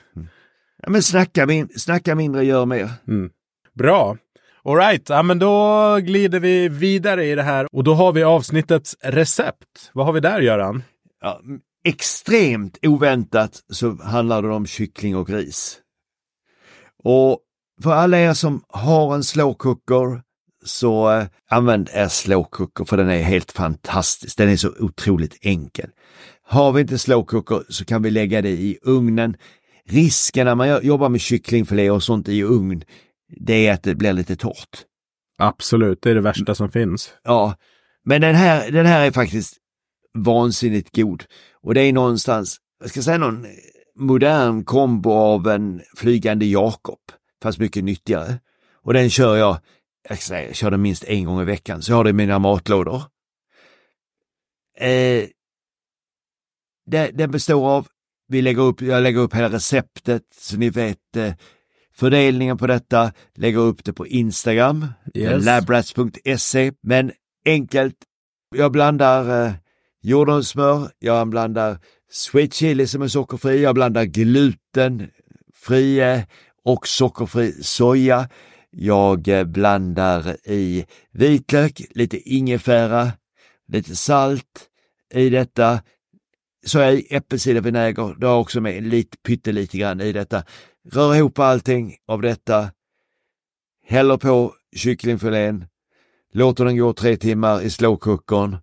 [0.83, 2.91] Ja, men snacka, min, snacka mindre, gör mer.
[3.09, 3.31] Mm.
[3.75, 4.17] Bra.
[4.65, 8.97] Alright, ja men då glider vi vidare i det här och då har vi avsnittets
[9.03, 9.91] recept.
[9.93, 10.83] Vad har vi där Göran?
[11.21, 11.41] Ja,
[11.85, 15.79] extremt oväntat så handlar det om kyckling och ris.
[17.05, 17.39] Och
[17.83, 20.23] för alla er som har en slow cooker
[20.65, 24.39] så eh, använd er slow cooker för den är helt fantastisk.
[24.39, 25.91] Den är så otroligt enkel.
[26.43, 29.37] Har vi inte slow cooker så kan vi lägga det i ugnen.
[29.89, 32.83] Risken när man jobbar med kycklingfilé och sånt i ugn,
[33.41, 34.85] det är att det blir lite torrt.
[35.39, 37.15] Absolut, det är det värsta som finns.
[37.25, 37.55] Ja,
[38.05, 39.57] men den här, den här är faktiskt
[40.19, 41.25] vansinnigt god.
[41.63, 43.47] Och det är någonstans, jag ska säga någon
[43.99, 46.99] modern kombo av en flygande Jakob,
[47.43, 48.39] fast mycket nyttigare.
[48.83, 49.59] Och den kör jag,
[50.09, 52.13] jag, säga, jag kör den minst en gång i veckan, så jag har det i
[52.13, 53.03] mina matlådor.
[54.79, 55.25] Eh,
[56.87, 57.87] det, den består av,
[58.29, 61.33] vi lägger upp, jag lägger upp hela receptet så ni vet eh,
[61.95, 65.45] fördelningen på detta, lägger upp det på Instagram, Yes.
[65.45, 66.73] labrats.se.
[66.83, 67.13] Men
[67.47, 67.97] enkelt,
[68.57, 69.53] jag blandar eh,
[70.03, 71.79] jordnötssmör, jag blandar
[72.11, 76.01] sweet chili som är sockerfri, jag blandar glutenfri
[76.65, 78.29] och sockerfri soja.
[78.71, 83.13] Jag eh, blandar i vitlök, lite ingefära,
[83.69, 84.69] lite salt
[85.15, 85.83] i detta.
[86.67, 90.45] Så jag i äppelcidervinäger, det har också med lite, pyttelite grann i detta.
[90.93, 92.71] Rör ihop allting av detta,
[93.87, 95.67] häller på kycklingfilén,
[96.33, 98.57] låter den gå tre timmar i slowcookern,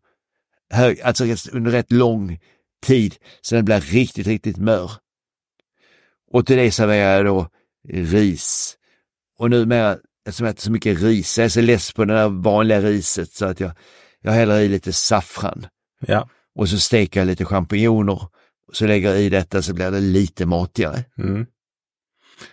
[1.03, 2.39] alltså under rätt lång
[2.81, 4.91] tid så den blir riktigt, riktigt mör.
[6.31, 7.47] Och till det serverar jag då
[7.89, 8.77] ris.
[9.39, 12.29] Och numera, eftersom jag äter så mycket ris, jag är så less på det där
[12.29, 13.71] vanliga riset så att jag,
[14.21, 15.67] jag häller i lite saffran
[15.99, 16.29] Ja.
[16.55, 18.21] och så steker jag lite champinjoner.
[18.73, 21.03] Så lägger jag i detta så blir det lite matigare.
[21.17, 21.45] Mm.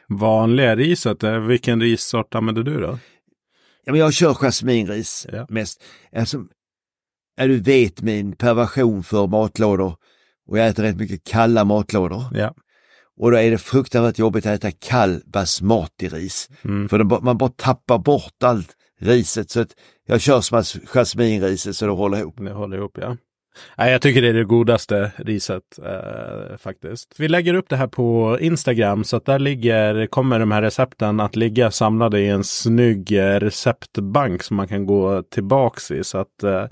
[0.09, 2.99] Vanliga riset, eh, vilken rissort använder du då?
[3.85, 5.47] Ja, men jag kör jasminris Ja.
[5.49, 5.83] mest.
[6.17, 6.45] Alltså,
[7.37, 9.97] ja, du vet min perversion för matlådor
[10.49, 12.25] och jag äter rätt mycket kalla matlådor.
[12.33, 12.55] Ja.
[13.17, 16.51] Och då är det fruktansvärt jobbigt att äta kall basmati-ris.
[16.65, 16.89] Mm.
[16.89, 19.51] För ba- man bara tappar bort allt riset.
[19.51, 19.71] Så att
[20.07, 22.35] jag kör som jasminriset så det håller ihop.
[22.39, 23.17] Det håller ihop, ja.
[23.79, 27.15] Nej, jag tycker det är det godaste riset eh, faktiskt.
[27.19, 31.21] Vi lägger upp det här på Instagram så att där ligger, kommer de här recepten
[31.21, 36.05] att ligga samlade i en snygg eh, receptbank som man kan gå tillbaks i.
[36.05, 36.65] Så att eh,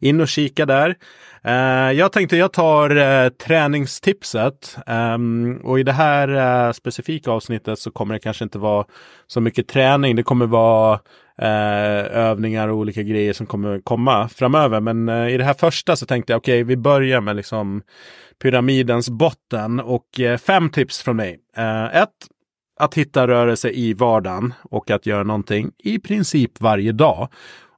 [0.00, 0.96] in och kika där.
[1.44, 6.28] Eh, jag tänkte jag tar eh, träningstipset ehm, och i det här
[6.66, 8.84] eh, specifika avsnittet så kommer det kanske inte vara
[9.26, 10.16] så mycket träning.
[10.16, 11.00] Det kommer vara
[11.42, 14.80] Eh, övningar och olika grejer som kommer komma framöver.
[14.80, 17.82] Men eh, i det här första så tänkte jag okej, vi börjar med liksom
[18.42, 21.38] pyramidens botten och eh, fem tips från mig.
[21.56, 22.08] Eh, ett,
[22.80, 27.28] att hitta rörelse i vardagen och att göra någonting i princip varje dag.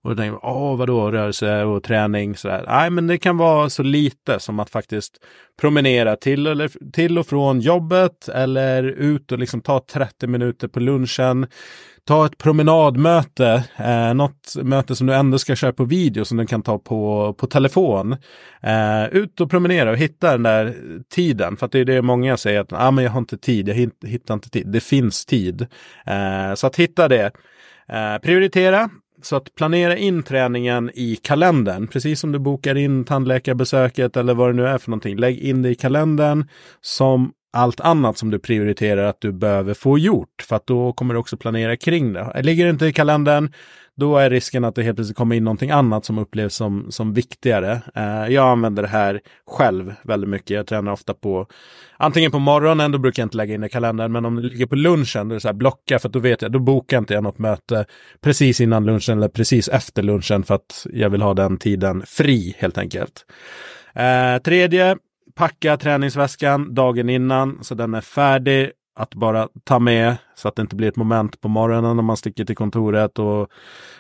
[0.05, 2.37] Och då tänker man, åh vadå rörelse och träning?
[2.37, 2.65] Sådär.
[2.69, 5.25] Nej, men det kan vara så lite som att faktiskt
[5.61, 10.81] promenera till, eller, till och från jobbet eller ut och liksom ta 30 minuter på
[10.81, 11.47] lunchen.
[12.05, 16.47] Ta ett promenadmöte, eh, något möte som du ändå ska köra på video som du
[16.47, 18.17] kan ta på, på telefon.
[18.63, 20.75] Eh, ut och promenera och hitta den där
[21.15, 21.57] tiden.
[21.57, 23.75] För att det är det många säger att ah, men jag har inte tid, jag
[24.07, 24.67] hittar inte tid.
[24.67, 25.67] Det finns tid.
[26.07, 27.31] Eh, så att hitta det.
[27.89, 28.91] Eh, prioritera.
[29.23, 34.49] Så att planera in träningen i kalendern, precis som du bokar in tandläkarbesöket eller vad
[34.49, 35.17] det nu är för någonting.
[35.17, 36.49] Lägg in det i kalendern
[36.81, 40.43] som allt annat som du prioriterar att du behöver få gjort.
[40.49, 42.43] För att då kommer du också planera kring det.
[42.43, 43.53] Ligger det inte i kalendern,
[44.03, 47.15] då är risken att det helt plötsligt kommer in någonting annat som upplevs som, som
[47.15, 47.81] viktigare.
[47.95, 50.51] Eh, jag använder det här själv väldigt mycket.
[50.51, 51.47] Jag tränar ofta på
[51.97, 54.67] antingen på morgonen, då brukar jag inte lägga in i kalendern, men om det ligger
[54.67, 56.99] på lunchen, då är det så här blocka, för att då vet jag, då bokar
[56.99, 57.85] inte jag något möte
[58.21, 62.55] precis innan lunchen eller precis efter lunchen för att jag vill ha den tiden fri
[62.59, 63.27] helt enkelt.
[63.95, 64.97] Eh, tredje,
[65.35, 70.63] packa träningsväskan dagen innan så den är färdig att bara ta med så att det
[70.63, 73.51] inte blir ett moment på morgonen när man sticker till kontoret och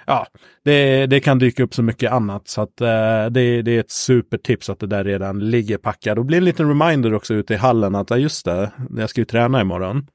[0.07, 0.26] ja,
[0.64, 3.90] det, det kan dyka upp så mycket annat så att eh, det, det är ett
[3.90, 7.57] supertips att det där redan ligger packat och blir en liten reminder också ute i
[7.57, 10.07] hallen att ja, just det, jag ska ju träna imorgon.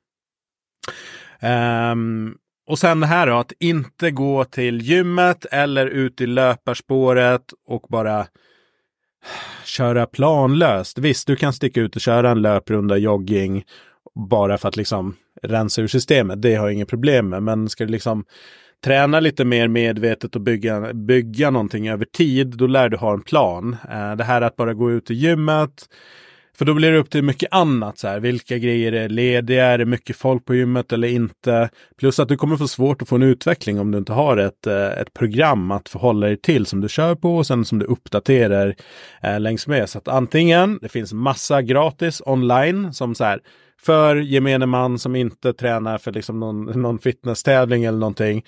[1.41, 7.43] Um, och sen det här då, att inte gå till gymmet eller ut i löparspåret
[7.67, 8.27] och bara
[9.63, 10.97] köra planlöst.
[10.97, 13.63] Visst, du kan sticka ut och köra en löprunda, jogging,
[14.29, 16.41] bara för att liksom rensa ur systemet.
[16.41, 17.43] Det har jag inget problem med.
[17.43, 18.25] Men ska du liksom
[18.83, 23.21] träna lite mer medvetet och bygga, bygga någonting över tid, då lär du ha en
[23.21, 23.77] plan.
[23.91, 25.87] Eh, det här att bara gå ut i gymmet,
[26.57, 27.99] För då blir det upp till mycket annat.
[27.99, 28.19] Så här.
[28.19, 29.65] Vilka grejer är lediga?
[29.65, 31.69] Är det mycket folk på gymmet eller inte?
[31.97, 34.67] Plus att du kommer få svårt att få en utveckling om du inte har ett,
[34.67, 37.85] eh, ett program att förhålla dig till som du kör på och sen som du
[37.85, 38.75] uppdaterar
[39.23, 39.89] eh, längs med.
[39.89, 43.39] Så att antingen, det finns massa gratis online som så här
[43.81, 48.45] för gemene man som inte tränar för liksom någon, någon fitnesstävling eller någonting.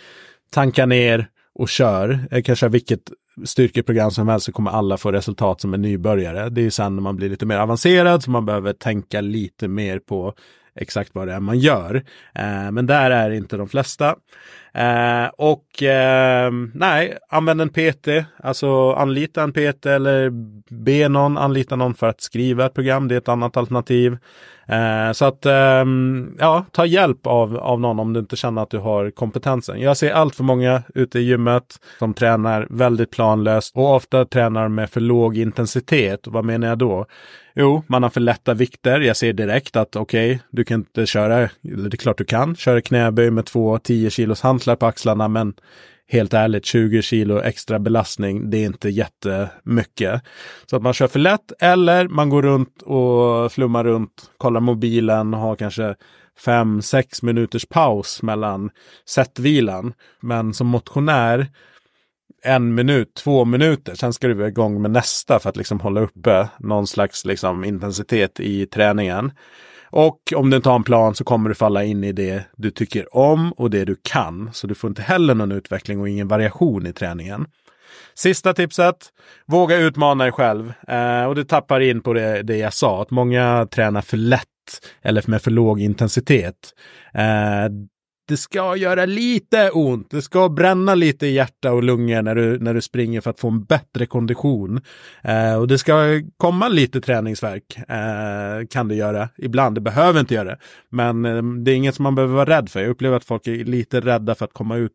[0.52, 2.20] Tanka ner och kör.
[2.32, 3.12] Eh, kanske vilket
[3.46, 6.50] styrkeprogram som helst så kommer alla få resultat som en nybörjare.
[6.50, 9.68] Det är ju sen när man blir lite mer avancerad som man behöver tänka lite
[9.68, 10.34] mer på
[10.76, 11.96] exakt vad det är man gör.
[12.36, 14.16] Eh, men där är inte de flesta.
[14.74, 18.08] Eh, och eh, nej, använd en PT,
[18.44, 20.30] alltså anlita en PT eller
[20.74, 23.08] be någon anlita någon för att skriva ett program.
[23.08, 24.18] Det är ett annat alternativ.
[24.70, 28.70] Eh, så att ehm, ja, ta hjälp av, av någon om du inte känner att
[28.70, 29.82] du har kompetensen.
[29.82, 34.68] Jag ser allt för många ute i gymmet som tränar väldigt planlöst och ofta tränar
[34.68, 36.28] med för låg intensitet.
[36.28, 37.06] Vad menar jag då?
[37.56, 39.00] Jo, man har för lätta vikter.
[39.00, 42.26] Jag ser direkt att okej, okay, du kan inte köra, eller det är klart du
[42.26, 45.54] kan, köra knäböj med två 10 kilos hantlar på axlarna, men
[46.08, 50.22] helt ärligt, 20 kilo extra belastning, det är inte jättemycket.
[50.66, 55.34] Så att man kör för lätt eller man går runt och flummar runt, kollar mobilen
[55.34, 55.96] och har kanske
[56.46, 58.70] fem, sex minuters paus mellan
[59.06, 59.94] setvilan.
[60.22, 61.48] Men som motionär,
[62.44, 66.02] en minut, två minuter, sen ska du vara igång med nästa för att liksom hålla
[66.02, 69.32] uppe någon slags liksom intensitet i träningen.
[69.92, 72.72] Och om du inte har en plan så kommer du falla in i det du
[72.72, 74.50] tycker om och det du kan.
[74.54, 77.46] Så du får inte heller någon utveckling och ingen variation i träningen.
[78.16, 78.96] Sista tipset,
[79.46, 80.74] våga utmana dig själv.
[80.88, 84.46] Eh, och det tappar in på det, det jag sa, att många tränar för lätt
[85.02, 86.56] eller med för låg intensitet.
[87.14, 87.70] Eh,
[88.30, 90.10] det ska göra lite ont.
[90.10, 93.40] Det ska bränna lite i hjärta och lungor när du, när du springer för att
[93.40, 94.82] få en bättre kondition.
[95.22, 97.78] Eh, och det ska komma lite träningsverk.
[97.78, 99.30] Eh, kan det göra.
[99.38, 99.76] Ibland.
[99.76, 100.58] Det behöver inte göra det.
[100.90, 102.80] Men eh, det är inget som man behöver vara rädd för.
[102.80, 104.92] Jag upplever att folk är lite rädda för att komma ut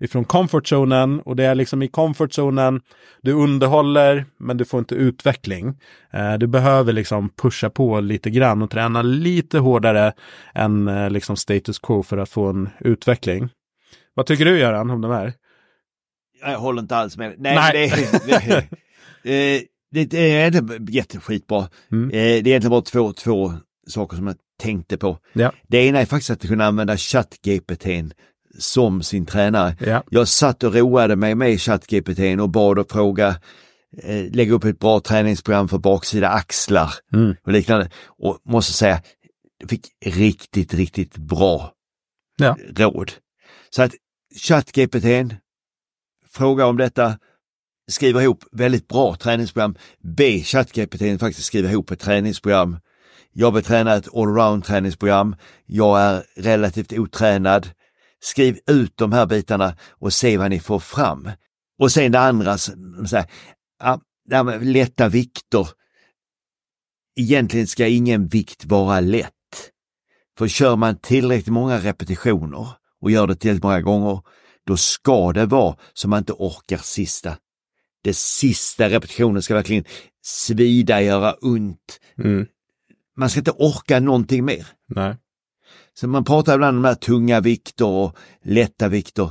[0.00, 1.20] ifrån comfortzonen.
[1.20, 2.80] Och det är liksom i comfortzonen.
[3.22, 5.74] Du underhåller, men du får inte utveckling.
[6.10, 10.12] Eh, du behöver liksom pusha på lite grann och träna lite hårdare
[10.54, 13.48] än eh, liksom status quo för att få en utveckling.
[14.14, 15.32] Vad tycker du Göran om de här?
[16.40, 17.34] Jag håller inte alls med.
[17.38, 17.92] Nej, Nej.
[18.26, 18.68] Det,
[19.22, 21.68] det, eh, det, det är inte jätteskitbra.
[21.92, 22.10] Mm.
[22.10, 23.52] Eh, Det är egentligen bara två, två
[23.88, 25.18] saker som jag tänkte på.
[25.32, 25.52] Ja.
[25.68, 27.86] Det ena är faktiskt att kunna använda ChatGPT
[28.58, 29.76] som sin tränare.
[29.80, 30.02] Ja.
[30.10, 33.28] Jag satt och roade mig med ChatGPT och bad och fråga,
[34.02, 37.34] eh, lägga upp ett bra träningsprogram för baksida axlar Mm.
[37.46, 37.90] och liknande.
[38.06, 39.02] Och måste säga,
[39.58, 41.72] jag fick riktigt, riktigt bra
[42.36, 42.56] Ja.
[42.76, 43.12] råd.
[43.70, 43.94] Så att
[44.36, 45.36] ChatGPT,
[46.30, 47.18] fråga om detta,
[47.90, 49.76] skriver ihop väldigt bra träningsprogram.
[50.16, 52.78] Be ChatGPT faktiskt skriva ihop ett träningsprogram.
[53.32, 55.36] Jag vill träna ett allround träningsprogram.
[55.66, 57.70] Jag är relativt otränad.
[58.20, 61.30] Skriv ut de här bitarna och se vad ni får fram.
[61.78, 62.72] Och sen det andra, så,
[63.12, 63.26] här,
[63.78, 64.00] ja,
[64.60, 65.68] lätta vikter.
[67.16, 69.35] Egentligen ska ingen vikt vara lätt.
[70.38, 72.68] För kör man tillräckligt många repetitioner
[73.00, 74.20] och gör det tillräckligt många gånger,
[74.66, 77.36] då ska det vara så man inte orkar sista.
[78.02, 79.84] Det sista repetitionen ska verkligen
[80.22, 82.00] svida, göra ont.
[82.18, 82.46] Mm.
[83.16, 84.66] Man ska inte orka någonting mer.
[84.88, 85.16] Nej.
[85.94, 89.30] Så man pratar ibland om de här tunga vikter och lätta vikter.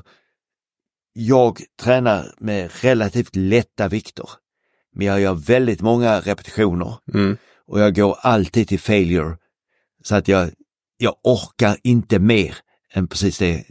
[1.13, 4.29] Jag tränar med relativt lätta vikter.
[4.95, 7.37] Men jag gör väldigt många repetitioner Mm.
[7.67, 9.37] och jag går alltid till failure.
[10.03, 10.51] Så att jag,
[10.97, 12.55] jag orkar inte mer
[12.93, 13.63] än precis det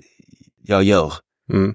[0.63, 1.13] jag gör.
[1.53, 1.75] Mm.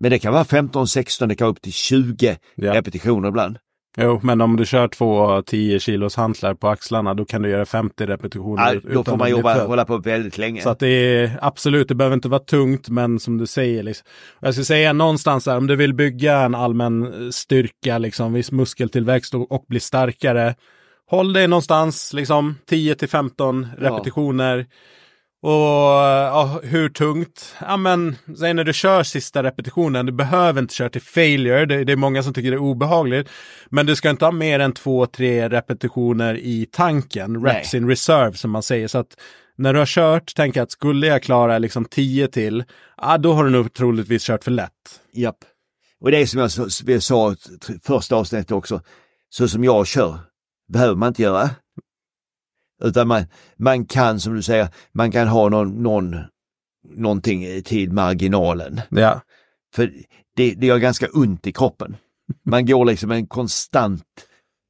[0.00, 2.74] Men det kan vara 15, 16, det kan vara upp till 20 Ja.
[2.74, 3.58] repetitioner ibland.
[3.98, 7.66] Jo, men om du kör två 10 kilos hantlar på axlarna, då kan du göra
[7.66, 8.80] 50 repetitioner.
[8.84, 9.66] Ja, då får man jobba, trött.
[9.66, 10.62] hålla på väldigt länge.
[10.62, 14.06] Så att det är absolut, det behöver inte vara tungt, men som du säger, liksom,
[14.40, 18.52] jag skulle säga någonstans där, om du vill bygga en allmän eh, styrka, liksom viss
[18.52, 20.54] muskeltillväxt och, och bli starkare,
[21.10, 23.86] håll dig någonstans, liksom 10 till 15 Ja.
[23.90, 24.66] repetitioner.
[25.42, 27.54] Och ja, hur tungt?
[27.60, 31.84] Ja men, säg när du kör sista repetitionen, du behöver inte köra till failure, det,
[31.84, 33.28] det är många som tycker det är obehagligt.
[33.70, 37.82] Men du ska inte ha mer än två, tre repetitioner i tanken, reps Nej.
[37.82, 38.88] in reserve som man säger.
[38.88, 39.16] Så att
[39.58, 42.64] när du har kört, tänk att skulle jag klara liksom 10 till,
[42.96, 45.00] ja då har du nog troligtvis kört för lätt.
[45.12, 45.38] Japp.
[46.00, 46.50] Och det är som jag
[47.02, 47.34] sa-
[47.84, 48.80] första avsnittet också,
[49.30, 50.18] så som jag kör,
[50.68, 51.50] behöver man inte göra.
[52.82, 56.16] Utan man, man kan, som du säger, man kan ha någon, någon,
[56.88, 58.80] någonting till marginalen.
[58.90, 59.20] Ja,
[59.74, 59.92] För
[60.36, 61.96] det, det gör ganska ont i kroppen.
[62.44, 64.04] Man går liksom en konstant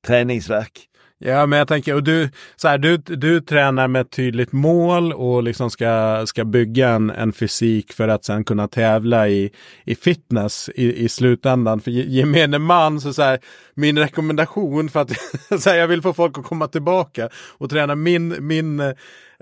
[0.06, 0.88] träningsverk.
[1.18, 5.12] Ja, men jag tänker, och du, så här, du, du tränar med ett tydligt mål
[5.12, 9.50] och liksom ska, ska bygga en, en fysik för att sen kunna tävla i,
[9.84, 11.80] i fitness i, i slutändan.
[11.80, 13.38] För gemene man, så, så här,
[13.74, 15.10] min rekommendation för att
[15.62, 18.94] så här, jag vill få folk att komma tillbaka och träna min, min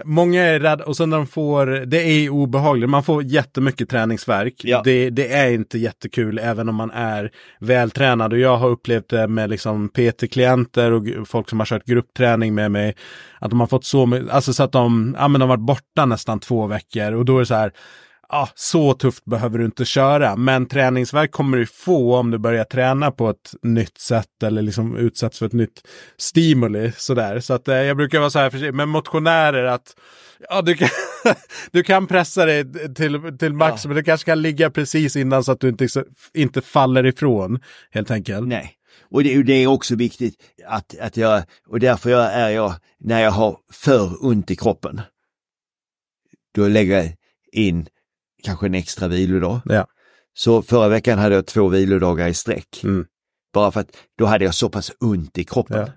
[0.05, 4.55] Många är rädda och sen när de får, det är obehagligt, man får jättemycket träningsverk.
[4.65, 4.83] Ja.
[4.85, 7.31] Det, det är inte jättekul även om man är
[7.61, 12.55] vältränad och jag har upplevt det med liksom PT-klienter och folk som har kört gruppträning
[12.55, 12.97] med mig.
[13.39, 15.67] Att de har fått så mycket, alltså så att de, ja men de har varit
[15.67, 17.73] borta nästan två veckor och då är det så här,
[18.29, 20.37] ja, så tufft behöver du inte köra.
[20.37, 24.97] Men träningsverk kommer du få om du börjar träna på ett nytt sätt eller liksom
[24.97, 25.83] utsätts för ett nytt
[26.17, 26.93] stimuli.
[26.97, 27.41] Sådär.
[27.41, 29.97] Så att eh, jag brukar vara så här försiktig med motionärer att
[30.49, 30.89] ja, du, kan,
[31.71, 33.89] du kan pressa dig till, till max, Ja.
[33.89, 35.89] men du kanske kan ligga precis innan så att du inte,
[36.35, 37.61] inte faller ifrån
[37.91, 38.49] helt enkelt.
[38.49, 38.73] Nej.
[39.11, 40.35] Och det, det är också viktigt
[40.67, 45.01] att, att jag, och därför jag är jag, när jag har för ont i kroppen,
[46.55, 47.13] då lägger jag
[47.53, 47.87] in
[48.45, 49.61] kanske en extra vilodag.
[49.65, 49.87] Ja.
[50.35, 52.81] Så förra veckan hade jag två vilodagar i sträck.
[52.85, 53.07] Mm.
[53.55, 55.79] Bara för att då hade jag så pass ont i kroppen.
[55.79, 55.89] Ja.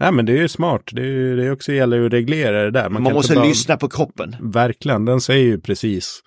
[0.00, 0.82] Nej, men det är ju smart.
[0.92, 2.88] Det, är, det också gäller ju att reglera det där.
[2.88, 4.36] Man, kan måste bara- lyssna på kroppen.
[4.40, 6.20] Verkligen, den säger ju precis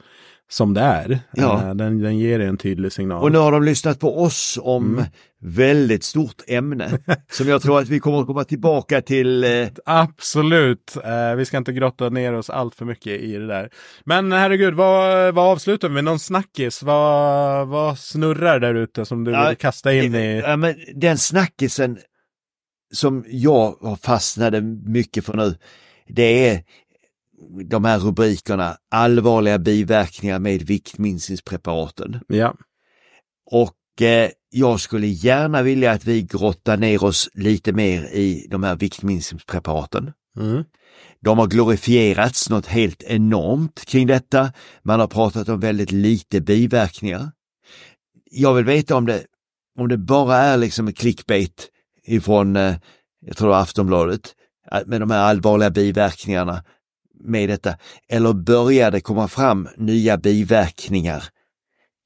[0.52, 1.20] som det är.
[1.34, 1.62] Ja.
[1.68, 3.24] Eh, Den, den ger en tydlig signal.
[3.24, 5.06] Och nu har de lyssnat på oss om Mm.
[5.42, 7.00] väldigt stort ämne
[7.32, 9.44] som jag tror att vi kommer att komma tillbaka till.
[9.44, 10.98] Eh, Absolut.
[11.06, 13.70] Eh, vi ska inte grotta ner oss allt för mycket i det där.
[14.06, 16.04] Men herregud, vad, vad avslutar vi med?
[16.04, 16.84] Någon snackis?
[16.84, 20.40] Vad, vad snurrar där ute som du Ja, vill kasta in i?
[20.46, 21.98] Ja, men den snackisen
[22.94, 25.56] som jag fastnade mycket för nu,
[26.08, 26.62] det är
[27.66, 32.20] de här rubrikerna, allvarliga biverkningar med viktminskningspreparaten.
[32.28, 32.56] Ja.
[33.52, 38.64] Och eh, jag skulle gärna vilja att vi grottar ner oss lite mer i de
[38.64, 40.12] här viktminskningspreparaten.
[40.40, 40.64] Mm.
[41.22, 44.54] De har glorifierats något helt enormt kring detta.
[44.84, 47.32] Man har pratat om väldigt lite biverkningar.
[48.32, 49.26] Jag vill veta om det,
[49.80, 51.70] om det bara är liksom en clickbait
[52.04, 52.76] ifrån, eh,
[53.26, 54.36] jag tror Aftonbladet,
[54.86, 56.64] med de här allvarliga biverkningarna
[57.20, 57.74] med detta.
[58.10, 61.24] Eller börjar det komma fram nya biverkningar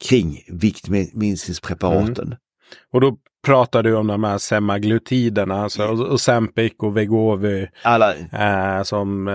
[0.10, 2.36] kring viktminskningspreparaten?
[2.94, 7.70] Och då pratar du om de här semaglutiderna, alltså och Ozempic och Vegovi.
[7.84, 9.34] Alla, Eh, som eh,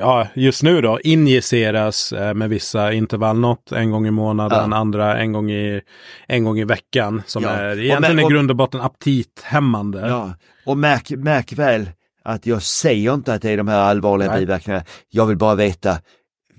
[0.00, 3.38] ja, just nu då injiceras eh, med vissa intervall.
[3.38, 4.76] Något en gång i månaden, Ja.
[4.76, 5.80] andra en gång i,
[6.26, 7.22] en gång i veckan.
[7.26, 7.48] Som Ja.
[7.50, 10.00] är Och egentligen men- i och- grund och botten aptithämmande.
[10.08, 10.34] Ja,
[10.66, 11.90] och märk, märk väl
[12.24, 14.40] att jag säger inte att det är de här allvarliga Nej.
[14.40, 14.84] biverkningarna.
[15.08, 15.98] Jag vill bara veta,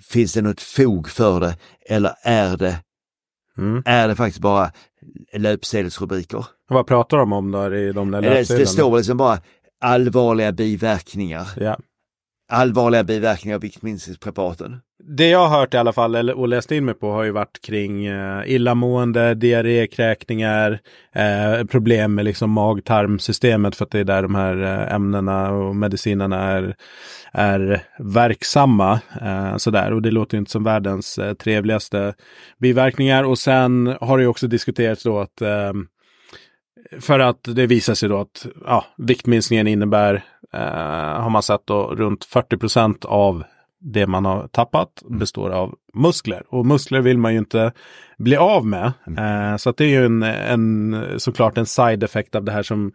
[0.09, 1.57] finns det något fog för det
[1.89, 2.80] eller är det,
[3.57, 3.84] Mm.
[3.86, 4.72] är det faktiskt bara
[5.34, 6.45] löpsedelsrubriker?
[6.70, 8.66] Vad pratar de om då i de där Det, det löpsedlarna?
[8.68, 9.39] står liksom bara
[9.82, 11.78] allvarliga biverkningar, Ja
[12.49, 14.79] allvarliga biverkningar av viktminskningspreparaten.
[15.05, 17.31] Det jag har hört i alla fall, eller, och läst in mig på, har ju
[17.31, 20.79] varit kring eh, illamående, diarré, kräkningar,
[21.15, 25.75] eh, problem med liksom mag-tarmsystemet för att det är där de här eh, ämnena och
[25.75, 26.75] medicinerna är,
[27.31, 28.99] är verksamma.
[29.21, 29.93] Eh, sådär.
[29.93, 32.13] Och det låter ju inte som världens eh, trevligaste
[32.59, 33.23] biverkningar.
[33.23, 35.73] Och sen har det ju också diskuterats då att eh,
[36.99, 40.23] för att det visar sig då att ja, viktminskningen innebär,
[40.53, 43.43] eh, har man sett då, runt 40 procent av
[43.79, 46.43] det man har tappat består av muskler.
[46.49, 47.71] Och muskler vill man ju inte
[48.17, 48.93] bli av med.
[49.17, 52.63] Eh, så att det är ju en, en, såklart en side effect av det här
[52.63, 52.91] som,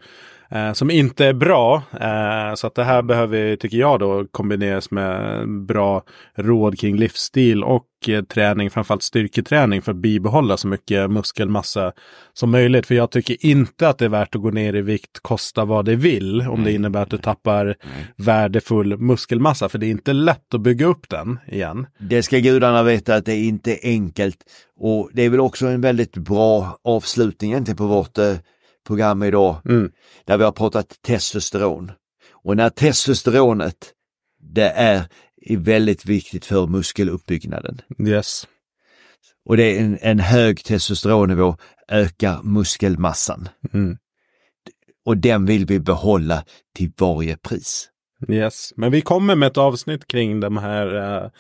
[0.51, 1.83] eh, som inte är bra.
[2.01, 6.03] Eh, så att det här behöver, tycker jag då, kombineras med bra
[6.35, 11.93] råd kring livsstil och eh, träning, framförallt styrketräning för att bibehålla så mycket muskelmassa
[12.33, 12.87] som möjligt.
[12.87, 15.85] För jag tycker inte att det är värt att gå ner i vikt, kosta vad
[15.85, 17.75] det vill, om det innebär att du tappar
[18.17, 19.69] värdefull muskelmassa.
[19.69, 21.87] För det är inte lätt att bygga upp den igen.
[21.99, 24.37] Det ska gudarna veta att det är inte enkelt
[24.81, 28.35] och det är väl också en väldigt bra avslutning egentligen på vårt eh,
[28.89, 29.57] program idag.
[29.65, 29.91] Mm.
[30.25, 31.93] där vi har pratat testosteron.
[32.33, 33.93] Och när testosteronet,
[34.41, 35.09] det är,
[35.57, 37.81] väldigt viktigt för muskeluppbyggnaden.
[37.99, 38.47] Yes.
[39.45, 41.57] Och det är en, en hög testosteronnivå
[41.89, 43.49] ökar muskelmassan.
[43.73, 43.97] Mm.
[45.05, 47.89] Och den vill vi behålla till varje pris.
[48.29, 51.31] Yes, men vi kommer med ett avsnitt kring de här eh,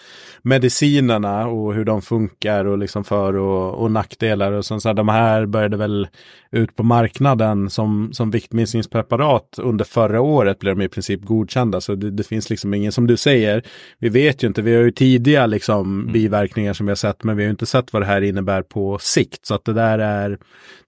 [0.42, 4.52] medicinerna och hur de funkar och liksom för och, och nackdelar.
[4.52, 6.08] Och så, så här, de här började väl
[6.50, 11.80] ut på marknaden som, som viktminskningspreparat under förra året blev de i princip godkända.
[11.80, 13.62] Så det, det finns liksom ingen, som du säger,
[13.98, 17.36] vi vet ju inte, vi har ju tidiga liksom biverkningar som vi har sett, men
[17.36, 19.46] vi har ju inte sett vad det här innebär på sikt.
[19.46, 20.38] Så att det där är,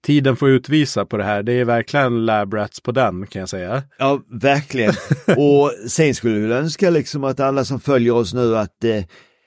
[0.01, 1.43] tiden får utvisa på det här.
[1.43, 3.83] Det är verkligen lab rats på den kan jag säga.
[3.97, 4.93] Ja, verkligen.
[5.37, 9.03] Och sen skulle vi önska liksom att alla som följer oss nu att eh,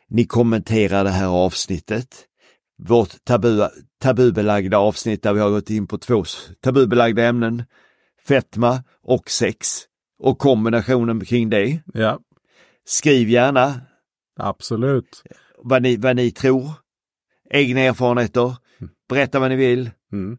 [0.09, 2.09] ni kommenterar det här avsnittet.
[2.78, 3.68] Vårt tabu,
[4.03, 6.24] tabubelagda avsnitt där vi har gått in på två
[6.61, 7.64] tabubelagda ämnen.
[8.28, 9.68] Fetma och sex.
[10.18, 11.82] Och kombinationen kring det.
[11.95, 12.20] Ja,
[12.85, 13.80] Skriv gärna
[14.37, 15.22] absolut.
[15.59, 16.70] vad ni, vad ni tror.
[17.51, 18.57] Egna erfarenheter.
[19.09, 19.91] Berätta vad ni vill.
[20.12, 20.39] Mm.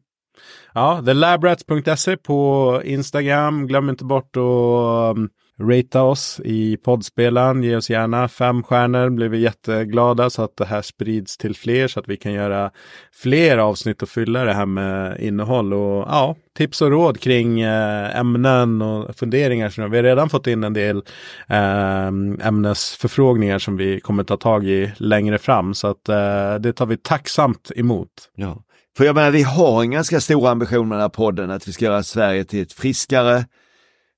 [0.74, 3.68] Ja, thelabrats.se på Instagram.
[3.68, 5.30] Glöm inte bort att um,
[5.62, 7.64] ratea oss i poddspelaren.
[7.64, 9.10] Ge oss gärna fem stjärnor.
[9.10, 12.72] Blir vi jätteglada så att det här sprids till fler så att vi kan göra
[13.14, 15.74] fler avsnitt och fylla det här med innehåll.
[15.74, 19.90] Och ja, tips och råd kring eh, ämnen och funderingar.
[19.90, 21.04] Vi har redan fått in en del
[21.48, 25.74] ehm, ämnesförfrågningar som vi kommer ta tag i längre fram.
[25.74, 28.10] Så att eh, det tar vi tacksamt emot.
[28.36, 28.62] Ja.
[28.98, 31.74] För jag menar, vi har en ganska stor ambition med den här podden, att vi
[31.74, 33.46] ska göra Sverige till ett friskare,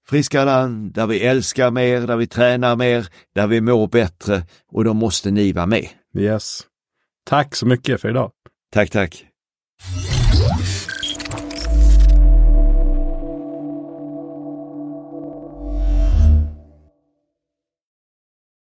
[0.10, 4.84] friskare land, där vi älskar mer, där vi tränar mer, där vi mår bättre och
[4.84, 5.88] då måste ni vara med.
[6.18, 6.62] Yes.
[7.26, 8.32] Tack så mycket för idag.
[8.74, 9.26] Tack, tack.